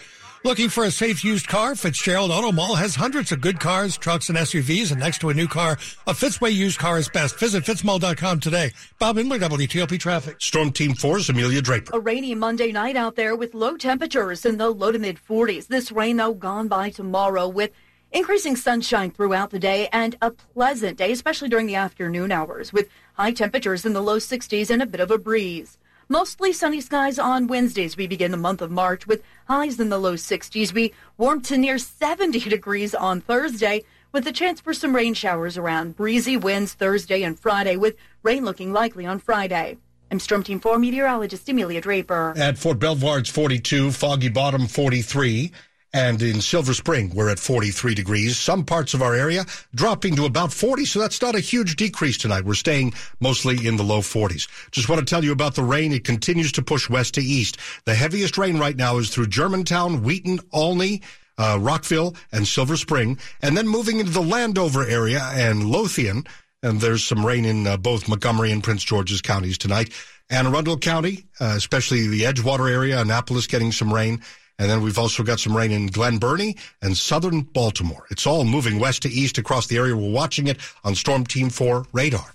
Looking 0.48 0.70
for 0.70 0.86
a 0.86 0.92
safe 0.92 1.25
used 1.25 1.50
car? 1.50 1.75
Fitzgerald 1.75 2.32
Auto 2.32 2.54
Mall 2.54 2.75
has 2.75 2.96
hundreds 2.96 3.34
of 3.34 3.42
good 3.42 3.60
cars, 3.60 3.98
trucks, 3.98 4.30
and 4.30 4.38
SUVs, 4.38 4.92
and 4.92 5.00
next 5.01 5.20
to 5.20 5.27
a 5.27 5.34
new 5.34 5.46
car, 5.46 5.74
a 5.74 6.13
Fitzway 6.13 6.54
used 6.54 6.80
car 6.80 6.98
is 6.98 7.10
best. 7.10 7.38
Visit 7.38 7.66
fitzmall.com 7.66 8.39
today. 8.39 8.72
Bob 8.98 9.18
Imler, 9.18 9.42
WTOP 9.42 10.00
Traffic. 10.00 10.38
Storm 10.39 10.72
Team 10.72 10.94
4's 10.94 11.27
Amelia 11.27 11.62
Draper. 11.62 11.92
A 11.94 12.00
rainy 12.00 12.34
Monday 12.34 12.72
night 12.72 12.96
out 12.96 13.18
there 13.18 13.36
with 13.36 13.54
low 13.54 13.75
temperatures 13.75 14.46
in 14.46 14.56
the 14.56 14.70
low 14.70 14.94
to 14.94 15.00
mid 15.00 15.18
40s. 15.18 15.68
This 15.68 15.92
rain, 15.92 16.16
though, 16.16 16.34
gone 16.34 16.70
by 16.70 16.92
tomorrow 16.92 17.50
with 17.50 17.72
increasing 18.13 18.56
sunshine 18.56 19.12
throughout 19.12 19.50
the 19.50 19.60
day 19.60 19.89
and 19.92 20.16
a 20.22 20.32
pleasant 20.32 20.98
day, 20.98 21.12
especially 21.12 21.50
during 21.50 21.68
the 21.68 21.75
afternoon 21.75 22.32
hours, 22.32 22.72
with 22.72 22.88
high 23.16 23.34
temperatures 23.34 23.86
in 23.86 23.92
the 23.92 24.01
low 24.01 24.16
60s 24.16 24.70
and 24.70 24.82
a 24.82 24.86
bit 24.86 25.01
of 25.01 25.12
a 25.12 25.18
breeze. 25.18 25.77
Mostly 26.10 26.54
sunny 26.54 26.80
skies 26.80 27.20
on 27.20 27.48
Wednesdays. 27.48 27.98
We 27.98 28.08
begin 28.08 28.32
the 28.32 28.38
month 28.38 28.62
of 28.62 28.72
March 28.72 29.06
with 29.06 29.22
highs 29.50 29.78
in 29.78 29.90
the 29.90 29.98
low 29.98 30.14
60s. 30.14 30.72
We 30.72 30.94
warm 31.18 31.42
to 31.42 31.58
near 31.58 31.78
70 31.78 32.40
degrees 32.50 32.96
on 32.96 33.20
Thursday 33.20 33.84
with 34.14 34.26
a 34.26 34.32
chance 34.32 34.62
for 34.62 34.74
some 34.74 34.96
rain 34.96 35.14
showers 35.14 35.58
around. 35.58 35.98
Breezy 35.98 36.38
winds 36.38 36.74
Thursday 36.74 37.24
and 37.24 37.38
Friday 37.38 37.76
with 37.76 37.98
rain 38.24 38.46
looking 38.46 38.72
likely 38.72 39.06
on 39.06 39.20
Friday. 39.20 39.80
I'm 40.10 40.22
Storm 40.22 40.44
Team 40.44 40.62
4 40.62 40.80
meteorologist 40.80 41.50
Amelia 41.50 41.82
Draper. 41.82 42.34
At 42.38 42.58
Fort 42.58 42.80
Belvoir, 42.80 43.20
it's 43.20 43.30
42, 43.30 43.92
Foggy 43.92 44.30
Bottom, 44.30 44.66
43. 44.66 45.52
And 45.94 46.22
in 46.22 46.41
Silver 46.41 46.74
Spring, 46.74 47.12
we're 47.15 47.29
at 47.29 47.39
43 47.39 47.96
degrees. 47.96 48.38
Some 48.38 48.65
parts 48.65 48.94
of 48.94 49.01
our 49.01 49.15
area 49.15 49.46
dropping 49.74 50.15
to 50.17 50.25
about 50.25 50.51
40, 50.51 50.86
so 50.86 51.00
that's 51.00 51.22
not 51.22 51.34
a 51.34 51.39
huge 51.39 51.77
decrease 51.77 52.17
tonight. 52.17 52.44
We're 52.44 52.56
staying 52.56 52.94
mostly 53.22 53.65
in 53.65 53.77
the 53.77 53.84
low 53.84 54.01
40s. 54.01 54.48
Just 54.72 54.89
want 54.89 55.00
to 55.00 55.06
tell 55.06 55.24
you 55.24 55.32
about 55.32 55.56
the 55.56 55.63
rain. 55.63 55.94
It 55.94 56.03
continues 56.03 56.51
to 56.53 56.62
push 56.62 56.89
west 56.89 57.13
to 57.13 57.22
east. 57.22 57.58
The 57.86 57.96
heaviest 57.96 58.38
rain 58.38 58.60
right 58.60 58.75
now 58.75 58.98
is 58.98 59.10
through 59.10 59.27
Germantown, 59.27 60.03
Wheaton, 60.03 60.41
Olney, 60.51 61.01
uh, 61.38 61.58
Rockville, 61.60 62.15
and 62.34 62.48
Silver 62.48 62.75
Spring, 62.75 63.17
and 63.41 63.56
then 63.56 63.67
moving 63.67 64.00
into 64.00 64.12
the 64.12 64.22
Landover 64.22 64.86
area 64.86 65.22
and 65.34 65.70
Lothian. 65.70 66.25
And 66.63 66.82
there's 66.82 67.06
some 67.06 67.25
rain 67.25 67.46
in 67.46 67.65
uh, 67.65 67.77
both 67.77 68.10
Montgomery 68.10 68.51
and 68.51 68.63
Prince 68.63 68.84
George's 68.84 69.22
counties 69.22 69.58
tonight. 69.58 69.94
Anne 70.29 70.48
Arundel 70.48 70.77
County, 70.77 71.25
uh, 71.39 71.53
especially 71.56 72.08
the 72.08 72.22
Edgewater 72.22 72.70
area, 72.70 73.00
Annapolis 73.00 73.48
getting 73.48 73.72
some 73.72 73.94
rain. 73.94 74.22
And 74.60 74.70
then 74.70 74.82
we've 74.82 74.98
also 74.98 75.24
got 75.24 75.40
some 75.40 75.56
rain 75.56 75.72
in 75.72 75.88
Glen 75.88 76.18
Burnie 76.18 76.58
and 76.82 76.98
southern 76.98 77.42
Baltimore. 77.42 78.06
It's 78.10 78.26
all 78.26 78.44
moving 78.44 78.80
west 78.80 79.04
to 79.04 79.10
east 79.10 79.38
across 79.38 79.68
the 79.68 79.78
area. 79.78 79.96
We're 79.96 80.10
watching 80.10 80.48
it 80.48 80.58
on 80.84 80.96
Storm 80.96 81.26
Team 81.26 81.50
4 81.50 81.86
radar. 81.94 82.34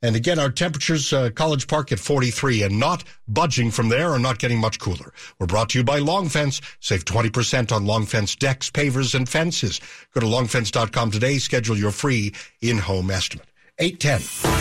And 0.00 0.14
again, 0.14 0.38
our 0.38 0.50
temperatures, 0.50 1.12
uh, 1.12 1.30
College 1.30 1.66
Park 1.66 1.90
at 1.90 1.98
43 1.98 2.62
and 2.62 2.78
not 2.78 3.02
budging 3.26 3.72
from 3.72 3.88
there 3.88 4.12
or 4.12 4.18
not 4.18 4.38
getting 4.38 4.60
much 4.60 4.78
cooler. 4.78 5.12
We're 5.38 5.48
brought 5.48 5.70
to 5.70 5.78
you 5.78 5.84
by 5.84 5.98
Long 5.98 6.28
Fence. 6.28 6.60
Save 6.78 7.04
20% 7.04 7.72
on 7.72 7.84
Long 7.84 8.06
Fence 8.06 8.36
decks, 8.36 8.70
pavers, 8.70 9.14
and 9.16 9.28
fences. 9.28 9.80
Go 10.14 10.20
to 10.20 10.26
longfence.com 10.26 11.10
today. 11.10 11.38
Schedule 11.38 11.76
your 11.76 11.90
free 11.90 12.32
in-home 12.60 13.10
estimate. 13.10 13.48
810. 13.80 14.58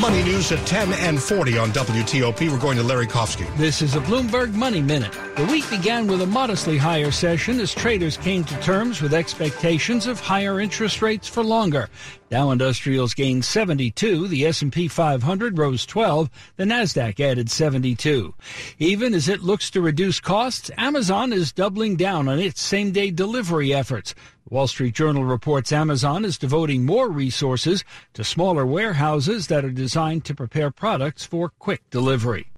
Money 0.00 0.22
news 0.22 0.52
at 0.52 0.64
10 0.64 0.92
and 0.92 1.20
40 1.20 1.58
on 1.58 1.70
WTOP. 1.72 2.48
We're 2.48 2.58
going 2.58 2.76
to 2.76 2.84
Larry 2.84 3.08
Kofsky. 3.08 3.44
This 3.56 3.82
is 3.82 3.96
a 3.96 4.00
Bloomberg 4.00 4.54
Money 4.54 4.80
Minute. 4.80 5.12
The 5.36 5.44
week 5.46 5.68
began 5.68 6.06
with 6.06 6.22
a 6.22 6.26
modestly 6.26 6.78
higher 6.78 7.10
session 7.10 7.58
as 7.58 7.74
traders 7.74 8.16
came 8.16 8.44
to 8.44 8.60
terms 8.60 9.02
with 9.02 9.12
expectations 9.12 10.06
of 10.06 10.20
higher 10.20 10.60
interest 10.60 11.02
rates 11.02 11.26
for 11.26 11.42
longer. 11.42 11.88
Dow 12.30 12.52
Industrials 12.52 13.12
gained 13.12 13.44
72, 13.44 14.28
the 14.28 14.46
S&P 14.46 14.86
500 14.86 15.58
rose 15.58 15.84
12, 15.84 16.30
the 16.56 16.64
Nasdaq 16.64 17.18
added 17.18 17.50
72. 17.50 18.32
Even 18.78 19.12
as 19.12 19.28
it 19.28 19.42
looks 19.42 19.68
to 19.70 19.80
reduce 19.80 20.20
costs, 20.20 20.70
Amazon 20.78 21.32
is 21.32 21.52
doubling 21.52 21.96
down 21.96 22.28
on 22.28 22.38
its 22.38 22.62
same-day 22.62 23.10
delivery 23.10 23.74
efforts. 23.74 24.14
Wall 24.48 24.66
Street 24.66 24.94
Journal 24.94 25.24
reports 25.24 25.72
Amazon 25.72 26.24
is 26.24 26.38
devoting 26.38 26.84
more 26.84 27.08
resources 27.08 27.84
to 28.14 28.24
smaller 28.24 28.66
warehouses 28.66 29.46
that 29.46 29.64
are 29.64 29.70
designed 29.70 30.24
to 30.24 30.34
prepare 30.34 30.70
products 30.70 31.24
for 31.24 31.50
quick 31.50 31.82
delivery. 31.90 32.50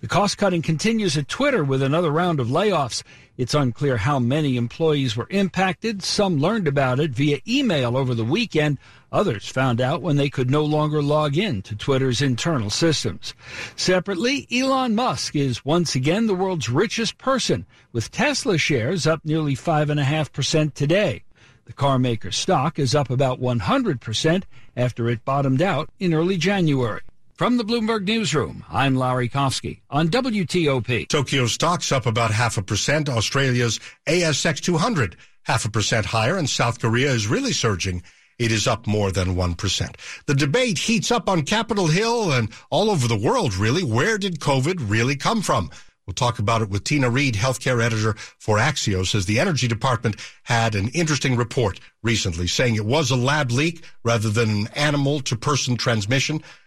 The 0.00 0.08
cost 0.08 0.38
cutting 0.38 0.62
continues 0.62 1.16
at 1.16 1.28
Twitter 1.28 1.64
with 1.64 1.82
another 1.82 2.10
round 2.10 2.40
of 2.40 2.48
layoffs. 2.48 3.02
It's 3.36 3.54
unclear 3.54 3.96
how 3.96 4.18
many 4.18 4.56
employees 4.56 5.16
were 5.16 5.26
impacted. 5.30 6.02
Some 6.02 6.38
learned 6.38 6.68
about 6.68 7.00
it 7.00 7.10
via 7.10 7.40
email 7.46 7.96
over 7.96 8.14
the 8.14 8.24
weekend. 8.24 8.78
Others 9.12 9.48
found 9.48 9.80
out 9.80 10.02
when 10.02 10.16
they 10.16 10.30
could 10.30 10.50
no 10.50 10.64
longer 10.64 11.02
log 11.02 11.36
in 11.36 11.62
to 11.62 11.76
Twitter's 11.76 12.22
internal 12.22 12.70
systems. 12.70 13.34
Separately, 13.76 14.46
Elon 14.52 14.94
Musk 14.94 15.36
is 15.36 15.64
once 15.64 15.94
again 15.94 16.26
the 16.26 16.34
world's 16.34 16.68
richest 16.68 17.18
person, 17.18 17.66
with 17.92 18.10
Tesla 18.10 18.58
shares 18.58 19.06
up 19.06 19.24
nearly 19.24 19.54
5.5% 19.54 20.74
today. 20.74 21.22
The 21.66 21.72
carmaker 21.72 22.32
stock 22.32 22.78
is 22.78 22.94
up 22.94 23.10
about 23.10 23.40
100% 23.40 24.42
after 24.76 25.10
it 25.10 25.24
bottomed 25.24 25.60
out 25.60 25.90
in 25.98 26.14
early 26.14 26.36
January. 26.36 27.00
From 27.34 27.56
the 27.56 27.64
Bloomberg 27.64 28.06
Newsroom, 28.06 28.64
I'm 28.70 28.94
Larry 28.94 29.28
Kofsky 29.28 29.80
on 29.90 30.08
WTOP. 30.08 31.08
Tokyo 31.08 31.46
stocks 31.46 31.90
up 31.90 32.06
about 32.06 32.30
half 32.30 32.56
a 32.56 32.62
percent. 32.62 33.08
Australia's 33.08 33.80
ASX 34.06 34.60
200 34.60 35.16
half 35.42 35.64
a 35.64 35.70
percent 35.70 36.06
higher, 36.06 36.36
and 36.36 36.48
South 36.48 36.80
Korea 36.80 37.10
is 37.10 37.26
really 37.26 37.52
surging. 37.52 38.04
It 38.38 38.52
is 38.52 38.68
up 38.68 38.86
more 38.86 39.10
than 39.10 39.34
1%. 39.34 39.96
The 40.26 40.34
debate 40.34 40.78
heats 40.78 41.10
up 41.10 41.28
on 41.28 41.42
Capitol 41.42 41.88
Hill 41.88 42.32
and 42.32 42.48
all 42.70 42.90
over 42.90 43.08
the 43.08 43.18
world, 43.18 43.56
really. 43.56 43.82
Where 43.82 44.18
did 44.18 44.38
COVID 44.38 44.88
really 44.88 45.16
come 45.16 45.42
from? 45.42 45.70
We'll 46.06 46.14
talk 46.14 46.38
about 46.38 46.62
it 46.62 46.70
with 46.70 46.84
Tina 46.84 47.10
Reed, 47.10 47.34
healthcare 47.34 47.82
editor 47.82 48.14
for 48.38 48.58
Axios, 48.58 49.12
as 49.14 49.26
the 49.26 49.40
Energy 49.40 49.66
Department 49.66 50.14
had 50.44 50.76
an 50.76 50.88
interesting 50.88 51.34
report 51.34 51.80
recently 52.02 52.46
saying 52.46 52.76
it 52.76 52.86
was 52.86 53.10
a 53.10 53.16
lab 53.16 53.50
leak 53.50 53.84
rather 54.04 54.30
than 54.30 54.48
an 54.50 54.68
animal 54.76 55.18
to 55.20 55.34
person 55.34 55.76
transmission. 55.76 56.44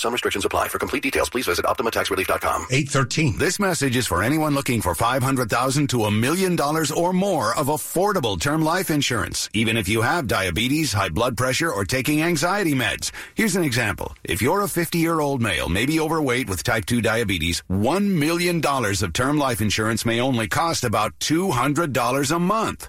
Some 0.00 0.14
restrictions 0.14 0.46
apply. 0.46 0.68
For 0.68 0.78
complete 0.78 1.02
details, 1.02 1.28
please 1.28 1.46
visit 1.46 1.66
OptimaTaxRelief.com. 1.66 2.68
813. 2.70 3.36
This 3.36 3.60
message 3.60 3.96
is 3.96 4.06
for 4.06 4.22
anyone 4.22 4.54
looking 4.54 4.80
for 4.80 4.94
500000 4.94 5.90
to 5.90 6.04
a 6.04 6.10
million 6.10 6.56
dollars 6.56 6.90
or 6.90 7.12
more 7.12 7.54
of 7.54 7.66
affordable 7.66 8.40
term 8.40 8.62
life 8.62 8.88
insurance, 8.88 9.50
even 9.52 9.76
if 9.76 9.90
you 9.90 10.00
have 10.00 10.26
diabetes, 10.26 10.94
high 10.94 11.10
blood 11.10 11.36
pressure, 11.36 11.70
or 11.70 11.84
taking 11.84 12.22
anxiety 12.22 12.72
meds. 12.72 13.10
Here's 13.34 13.56
an 13.56 13.62
example. 13.62 14.14
If 14.24 14.40
you're 14.40 14.62
a 14.62 14.72
50-year-old 14.78 15.42
male, 15.42 15.68
maybe 15.68 16.00
overweight 16.00 16.48
with 16.48 16.62
type 16.62 16.86
2 16.86 17.02
diabetes, 17.02 17.62
$1 17.70 18.02
million 18.08 18.64
of 18.64 19.12
term 19.12 19.36
life 19.36 19.60
insurance 19.60 20.06
may 20.06 20.18
only 20.18 20.48
cost 20.48 20.82
about 20.82 21.12
$200 21.18 22.34
a 22.34 22.38
month. 22.38 22.88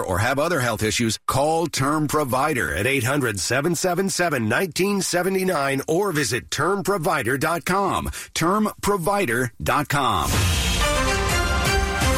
or 0.03 0.19
have 0.19 0.37
other 0.39 0.59
health 0.59 0.83
issues, 0.83 1.17
call 1.27 1.67
Term 1.67 2.07
Provider 2.07 2.73
at 2.73 2.85
800-777-1979 2.85 5.81
or 5.87 6.11
visit 6.11 6.49
termprovider.com. 6.49 8.07
Termprovider.com. 8.07 10.70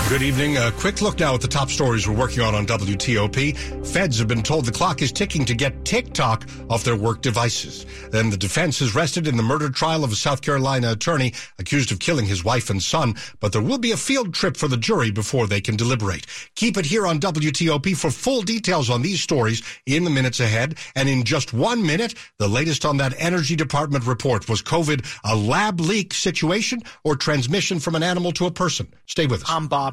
Good 0.09 0.21
evening. 0.21 0.57
A 0.57 0.69
quick 0.73 1.01
look 1.01 1.17
now 1.17 1.33
at 1.33 1.41
the 1.41 1.47
top 1.47 1.71
stories 1.71 2.07
we're 2.07 2.15
working 2.15 2.41
on 2.43 2.53
on 2.53 2.67
WTOP. 2.67 3.87
Feds 3.87 4.19
have 4.19 4.27
been 4.27 4.43
told 4.43 4.65
the 4.65 4.71
clock 4.71 5.01
is 5.01 5.13
ticking 5.13 5.45
to 5.45 5.55
get 5.55 5.85
TikTok 5.85 6.45
off 6.69 6.83
their 6.83 6.97
work 6.97 7.21
devices. 7.21 7.85
Then 8.11 8.29
the 8.29 8.37
defense 8.37 8.81
is 8.81 8.93
rested 8.93 9.27
in 9.27 9.37
the 9.37 9.43
murder 9.43 9.69
trial 9.69 10.03
of 10.03 10.11
a 10.11 10.15
South 10.15 10.41
Carolina 10.41 10.91
attorney 10.91 11.33
accused 11.57 11.91
of 11.91 11.99
killing 11.99 12.25
his 12.25 12.43
wife 12.43 12.69
and 12.69 12.83
son, 12.83 13.15
but 13.39 13.53
there 13.53 13.61
will 13.61 13.77
be 13.79 13.91
a 13.91 13.97
field 13.97 14.33
trip 14.33 14.57
for 14.57 14.67
the 14.67 14.77
jury 14.77 15.09
before 15.09 15.47
they 15.47 15.61
can 15.61 15.77
deliberate. 15.77 16.27
Keep 16.55 16.77
it 16.77 16.85
here 16.85 17.07
on 17.07 17.19
WTOP 17.19 17.95
for 17.95 18.11
full 18.11 18.41
details 18.41 18.89
on 18.89 19.01
these 19.01 19.21
stories 19.21 19.63
in 19.85 20.03
the 20.03 20.11
minutes 20.11 20.41
ahead. 20.41 20.77
And 20.95 21.07
in 21.07 21.23
just 21.23 21.53
one 21.53 21.81
minute, 21.81 22.13
the 22.37 22.49
latest 22.49 22.85
on 22.85 22.97
that 22.97 23.15
Energy 23.17 23.55
Department 23.55 24.05
report. 24.05 24.49
Was 24.49 24.61
COVID 24.61 25.05
a 25.23 25.35
lab 25.35 25.79
leak 25.79 26.13
situation 26.13 26.81
or 27.05 27.15
transmission 27.15 27.79
from 27.79 27.95
an 27.95 28.03
animal 28.03 28.33
to 28.33 28.45
a 28.45 28.51
person? 28.51 28.93
Stay 29.07 29.27
with 29.27 29.43
us. 29.43 29.49
I'm 29.49 29.67
Bob 29.67 29.92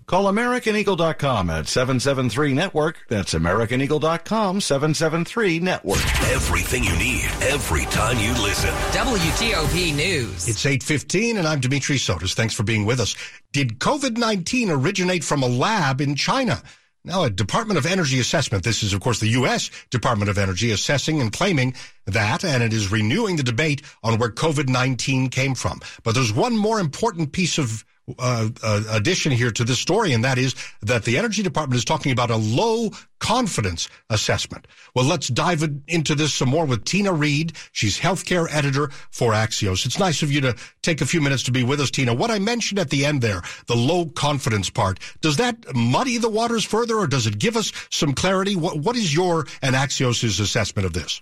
Call 0.11 0.25
AmericanEagle.com 0.25 1.49
at 1.49 1.69
773 1.69 2.53
Network. 2.53 2.97
That's 3.07 3.33
AmericanEagle.com 3.33 4.59
773 4.59 5.61
Network. 5.61 6.05
Everything 6.23 6.83
you 6.83 6.93
need, 6.97 7.23
every 7.43 7.85
time 7.85 8.19
you 8.19 8.33
listen. 8.43 8.71
WTOP 8.91 9.95
News. 9.95 10.49
It's 10.49 10.65
8.15 10.65 11.37
and 11.37 11.47
I'm 11.47 11.61
Dimitri 11.61 11.95
Sotis. 11.95 12.33
Thanks 12.33 12.53
for 12.53 12.63
being 12.63 12.83
with 12.83 12.99
us. 12.99 13.15
Did 13.53 13.79
COVID-19 13.79 14.83
originate 14.83 15.23
from 15.23 15.43
a 15.43 15.47
lab 15.47 16.01
in 16.01 16.15
China? 16.15 16.61
Now, 17.05 17.23
a 17.23 17.29
Department 17.29 17.77
of 17.77 17.85
Energy 17.85 18.19
assessment. 18.19 18.65
This 18.65 18.83
is, 18.83 18.91
of 18.91 18.99
course, 18.99 19.21
the 19.21 19.29
U.S. 19.29 19.71
Department 19.91 20.29
of 20.29 20.37
Energy 20.37 20.71
assessing 20.71 21.21
and 21.21 21.31
claiming 21.31 21.73
that, 22.05 22.43
and 22.43 22.61
it 22.61 22.73
is 22.73 22.91
renewing 22.91 23.37
the 23.37 23.43
debate 23.43 23.81
on 24.03 24.19
where 24.19 24.29
COVID-19 24.29 25.31
came 25.31 25.55
from. 25.55 25.79
But 26.03 26.15
there's 26.15 26.33
one 26.33 26.57
more 26.57 26.81
important 26.81 27.31
piece 27.31 27.57
of 27.57 27.85
uh, 28.19 28.49
uh, 28.63 28.83
addition 28.89 29.31
here 29.31 29.51
to 29.51 29.63
this 29.63 29.79
story, 29.79 30.13
and 30.13 30.23
that 30.23 30.37
is 30.37 30.55
that 30.81 31.05
the 31.05 31.17
Energy 31.17 31.43
Department 31.43 31.77
is 31.77 31.85
talking 31.85 32.11
about 32.11 32.29
a 32.29 32.35
low 32.35 32.91
confidence 33.19 33.87
assessment. 34.09 34.67
Well, 34.95 35.05
let's 35.05 35.27
dive 35.27 35.63
into 35.87 36.15
this 36.15 36.33
some 36.33 36.49
more 36.49 36.65
with 36.65 36.85
Tina 36.85 37.13
Reed. 37.13 37.53
She's 37.71 37.99
healthcare 37.99 38.47
editor 38.51 38.89
for 39.11 39.31
Axios. 39.33 39.85
It's 39.85 39.99
nice 39.99 40.23
of 40.23 40.31
you 40.31 40.41
to 40.41 40.55
take 40.81 41.01
a 41.01 41.05
few 41.05 41.21
minutes 41.21 41.43
to 41.43 41.51
be 41.51 41.63
with 41.63 41.79
us, 41.79 41.91
Tina. 41.91 42.13
What 42.13 42.31
I 42.31 42.39
mentioned 42.39 42.79
at 42.79 42.89
the 42.89 43.05
end 43.05 43.21
there, 43.21 43.41
the 43.67 43.75
low 43.75 44.07
confidence 44.07 44.69
part, 44.69 44.99
does 45.21 45.37
that 45.37 45.75
muddy 45.75 46.17
the 46.17 46.29
waters 46.29 46.65
further, 46.65 46.97
or 46.97 47.07
does 47.07 47.27
it 47.27 47.37
give 47.37 47.55
us 47.55 47.71
some 47.89 48.13
clarity? 48.13 48.55
What, 48.55 48.79
what 48.79 48.95
is 48.95 49.13
your 49.13 49.45
and 49.61 49.75
Axios's 49.75 50.39
assessment 50.39 50.85
of 50.85 50.93
this? 50.93 51.21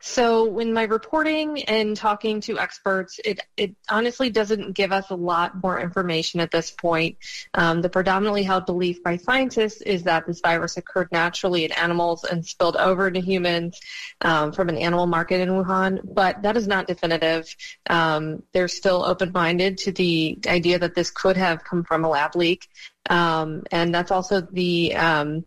So 0.00 0.44
when 0.44 0.72
my 0.72 0.82
reporting 0.84 1.62
and 1.64 1.96
talking 1.96 2.40
to 2.42 2.58
experts, 2.58 3.18
it, 3.24 3.40
it 3.56 3.74
honestly 3.88 4.30
doesn't 4.30 4.72
give 4.72 4.92
us 4.92 5.10
a 5.10 5.14
lot 5.16 5.62
more 5.62 5.80
information 5.80 6.40
at 6.40 6.50
this 6.50 6.70
point. 6.70 7.16
Um, 7.54 7.80
the 7.80 7.88
predominantly 7.88 8.42
held 8.42 8.66
belief 8.66 9.02
by 9.02 9.16
scientists 9.16 9.80
is 9.80 10.04
that 10.04 10.26
this 10.26 10.40
virus 10.40 10.76
occurred 10.76 11.08
naturally 11.12 11.64
in 11.64 11.72
animals 11.72 12.24
and 12.24 12.44
spilled 12.44 12.76
over 12.76 13.10
to 13.10 13.20
humans 13.20 13.80
um, 14.20 14.52
from 14.52 14.68
an 14.68 14.76
animal 14.76 15.06
market 15.06 15.40
in 15.40 15.48
Wuhan, 15.48 16.00
but 16.04 16.42
that 16.42 16.56
is 16.56 16.66
not 16.66 16.86
definitive. 16.86 17.54
Um, 17.88 18.42
they're 18.52 18.68
still 18.68 19.04
open-minded 19.04 19.78
to 19.78 19.92
the 19.92 20.38
idea 20.46 20.78
that 20.78 20.94
this 20.94 21.10
could 21.10 21.36
have 21.36 21.64
come 21.64 21.84
from 21.84 22.04
a 22.04 22.08
lab 22.08 22.36
leak. 22.36 22.68
Um, 23.08 23.62
and 23.70 23.94
that's 23.94 24.10
also 24.10 24.40
the 24.40 24.94
um, 24.96 25.44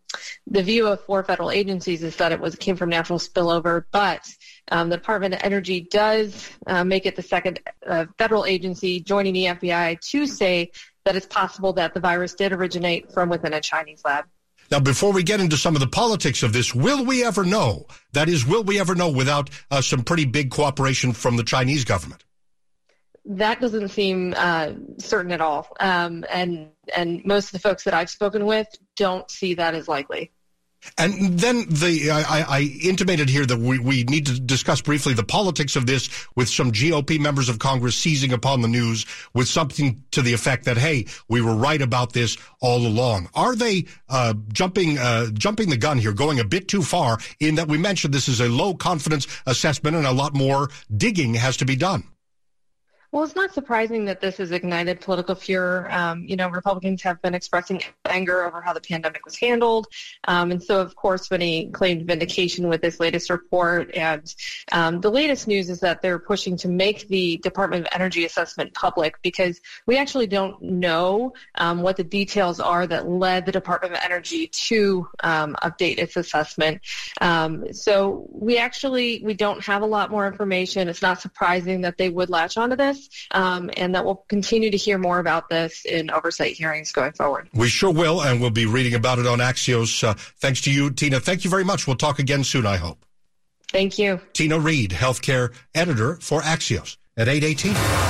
the 0.48 0.63
view 0.63 0.88
of 0.88 1.02
four 1.02 1.24
federal 1.24 1.52
agencies 1.52 2.04
is 2.04 2.15
that 2.17 2.32
it 2.32 2.39
was 2.39 2.56
came 2.56 2.76
from 2.76 2.89
natural 2.89 3.19
spillover, 3.19 3.84
but 3.91 4.28
um, 4.72 4.89
the 4.89 4.98
Department 4.98 5.34
of 5.34 5.41
Energy 5.43 5.82
does 5.82 6.50
uh, 6.67 6.84
make 6.84 7.06
it 7.06 7.15
the 7.15 7.22
second 7.22 7.60
uh, 7.86 8.06
federal 8.17 8.45
agency 8.45 9.02
joining 9.02 9.34
the 9.34 9.45
FBI 9.45 10.00
to 10.12 10.26
say 10.26 10.72
that 11.06 11.15
it's 11.15 11.26
possible 11.26 11.74
that 11.74 11.93
the 11.93 12.00
virus 12.00 12.34
did 12.34 12.54
originate 12.54 13.12
from 13.12 13.30
within 13.30 13.54
a 13.54 13.62
Chinese 13.62 14.02
lab. 14.06 14.26
Now, 14.72 14.80
before 14.80 15.12
we 15.12 15.24
get 15.24 15.39
into 15.39 15.58
some 15.58 15.76
of 15.76 15.80
the 15.80 15.88
politics 15.88 16.43
of 16.43 16.54
this, 16.54 16.76
will 16.76 17.04
we 17.04 17.24
ever 17.24 17.43
know? 17.43 17.88
That 18.13 18.30
is, 18.30 18.45
will 18.45 18.63
we 18.63 18.80
ever 18.80 18.93
know 18.93 19.10
without 19.10 19.50
uh, 19.72 19.82
some 19.82 20.04
pretty 20.04 20.26
big 20.26 20.52
cooperation 20.52 21.13
from 21.13 21.38
the 21.38 21.43
Chinese 21.43 21.86
government? 21.86 22.24
That 23.30 23.62
doesn't 23.62 23.89
seem 23.89 24.34
uh, 24.36 24.72
certain 24.98 25.32
at 25.32 25.39
all. 25.39 25.68
Um, 25.80 26.26
and 26.32 26.70
and 26.96 27.24
most 27.24 27.46
of 27.46 27.52
the 27.54 27.60
folks 27.60 27.84
that 27.84 27.94
I've 27.94 28.10
spoken 28.10 28.46
with 28.46 28.68
don't 28.96 29.30
see 29.30 29.54
that 29.54 29.76
as 29.76 29.88
likely. 29.88 30.32
And 30.98 31.38
then 31.38 31.65
the 31.68 32.10
I, 32.10 32.42
I, 32.42 32.62
intimated 32.82 33.28
here 33.30 33.46
that 33.46 33.60
we, 33.60 33.80
we 33.80 34.06
need 34.06 34.28
to 34.28 34.39
discuss 34.39 34.80
briefly 34.80 35.13
the 35.13 35.26
politics 35.26 35.76
of 35.76 35.86
this 35.86 36.10
with 36.38 36.48
some 36.48 36.72
GOP 36.72 37.20
members 37.20 37.50
of 37.50 37.60
Congress 37.60 37.98
seizing 37.98 38.32
upon 38.32 38.62
the 38.62 38.70
news 38.70 39.06
with 39.34 39.50
something 39.50 40.02
to 40.12 40.22
the 40.22 40.34
effect 40.34 40.63
that 40.65 40.78
hey, 40.78 41.06
we 41.28 41.42
were 41.42 41.54
right 41.54 41.82
about 41.82 42.13
this 42.13 42.38
all 42.62 42.88
along. 42.88 43.30
Are 43.36 43.58
they 43.58 43.86
uh, 44.08 44.34
jumping 44.54 44.98
uh, 44.98 45.28
jumping 45.34 45.70
the 45.70 45.78
gun 45.78 45.98
here, 45.98 46.13
going 46.13 46.39
a 46.39 46.46
bit 46.46 46.70
too 46.70 46.82
far 46.82 47.20
in 47.42 47.56
that 47.56 47.68
we 47.68 47.78
mentioned 47.78 48.13
this 48.13 48.30
is 48.30 48.39
a 48.39 48.48
low 48.48 48.74
confidence 48.74 49.28
assessment 49.46 49.98
and 49.98 50.08
a 50.08 50.13
lot 50.13 50.34
more 50.34 50.70
digging 50.96 51.34
has 51.34 51.58
to 51.58 51.65
be 51.65 51.76
done? 51.76 52.06
Well, 53.12 53.24
it's 53.24 53.36
not 53.36 53.56
surprising 53.56 54.06
that 54.06 54.22
this 54.22 54.38
has 54.38 54.52
ignited 54.52 55.02
political 55.02 55.34
furor. 55.34 55.88
Um, 55.89 56.26
you 56.28 56.36
know, 56.36 56.48
Republicans 56.48 57.02
have 57.02 57.19
been 57.24 57.34
expressing 57.34 57.82
anger 58.06 58.43
over 58.43 58.62
how 58.62 58.72
the 58.72 58.82
pandemic 58.82 59.26
was 59.26 59.36
handled. 59.36 59.88
Um, 60.28 60.52
and 60.52 60.62
so, 60.62 60.80
of 60.80 60.95
course, 60.95 61.28
he 61.28 61.72
claimed 61.72 62.06
vindication 62.06 62.67
with 62.67 62.82
this 62.82 63.00
latest 63.00 63.32
report. 63.32 63.95
And 63.95 64.32
um, 64.72 65.02
the 65.02 65.10
latest 65.10 65.48
news 65.48 65.72
is 65.72 65.80
that 65.80 66.04
they're 66.04 66.19
pushing 66.19 66.56
to 66.58 66.67
make 66.67 67.08
the 67.08 67.38
Department 67.38 67.88
of 67.88 67.93
Energy 67.93 68.26
assessment 68.26 68.76
public 68.76 69.19
because 69.24 69.60
we 69.88 69.98
actually 69.98 70.28
don't 70.28 70.62
know 70.62 71.34
um, 71.56 71.82
what 71.82 71.98
the 71.98 72.04
details 72.04 72.60
are 72.60 72.86
that 72.86 73.10
led 73.10 73.48
the 73.48 73.52
Department 73.52 73.95
of 73.95 74.02
Energy 74.04 74.48
to 74.48 75.08
um, 75.24 75.56
update 75.63 75.98
its 75.98 76.15
assessment. 76.15 76.82
Um, 77.22 77.74
so 77.74 78.28
we 78.32 78.60
actually, 78.60 79.24
we 79.26 79.34
don't 79.34 79.63
have 79.65 79.82
a 79.82 79.88
lot 79.88 80.12
more 80.12 80.28
information. 80.28 80.88
It's 80.89 81.02
not 81.02 81.22
surprising 81.22 81.82
that 81.82 81.98
they 81.98 82.10
would 82.10 82.30
latch 82.30 82.56
onto 82.56 82.76
this 82.76 82.99
um, 83.32 83.70
and 83.78 83.96
that 83.96 84.06
we'll 84.06 84.24
continue 84.28 84.72
to 84.72 84.78
hear 84.78 84.98
more 84.98 85.20
about 85.20 85.50
this 85.50 85.86
in 85.86 86.10
oversight 86.12 86.54
hearings 86.54 86.92
going 86.92 87.14
forward. 87.14 87.50
We 87.54 87.70
sure 87.70 87.92
will, 87.92 88.22
and 88.22 88.42
we'll 88.42 88.50
be 88.50 88.66
reading 88.66 88.96
about 88.96 89.20
it 89.20 89.28
on 89.28 89.40
Axios. 89.40 90.04
Uh, 90.04 90.14
thanks 90.40 90.62
to 90.62 90.72
you, 90.72 90.92
Tina. 90.92 91.20
Thank 91.20 91.44
you 91.44 91.50
very 91.50 91.64
much. 91.64 91.88
We'll 91.88 91.96
talk 91.96 92.20
again 92.20 92.44
soon, 92.44 92.66
I 92.66 92.78
hope. 92.78 93.06
Thank 93.72 94.00
you. 94.00 94.20
Tina 94.34 94.60
Reed, 94.60 94.92
healthcare 94.92 95.54
editor 95.76 96.16
for 96.22 96.42
Axios 96.42 96.98
at 97.16 97.28
818. 97.28 98.09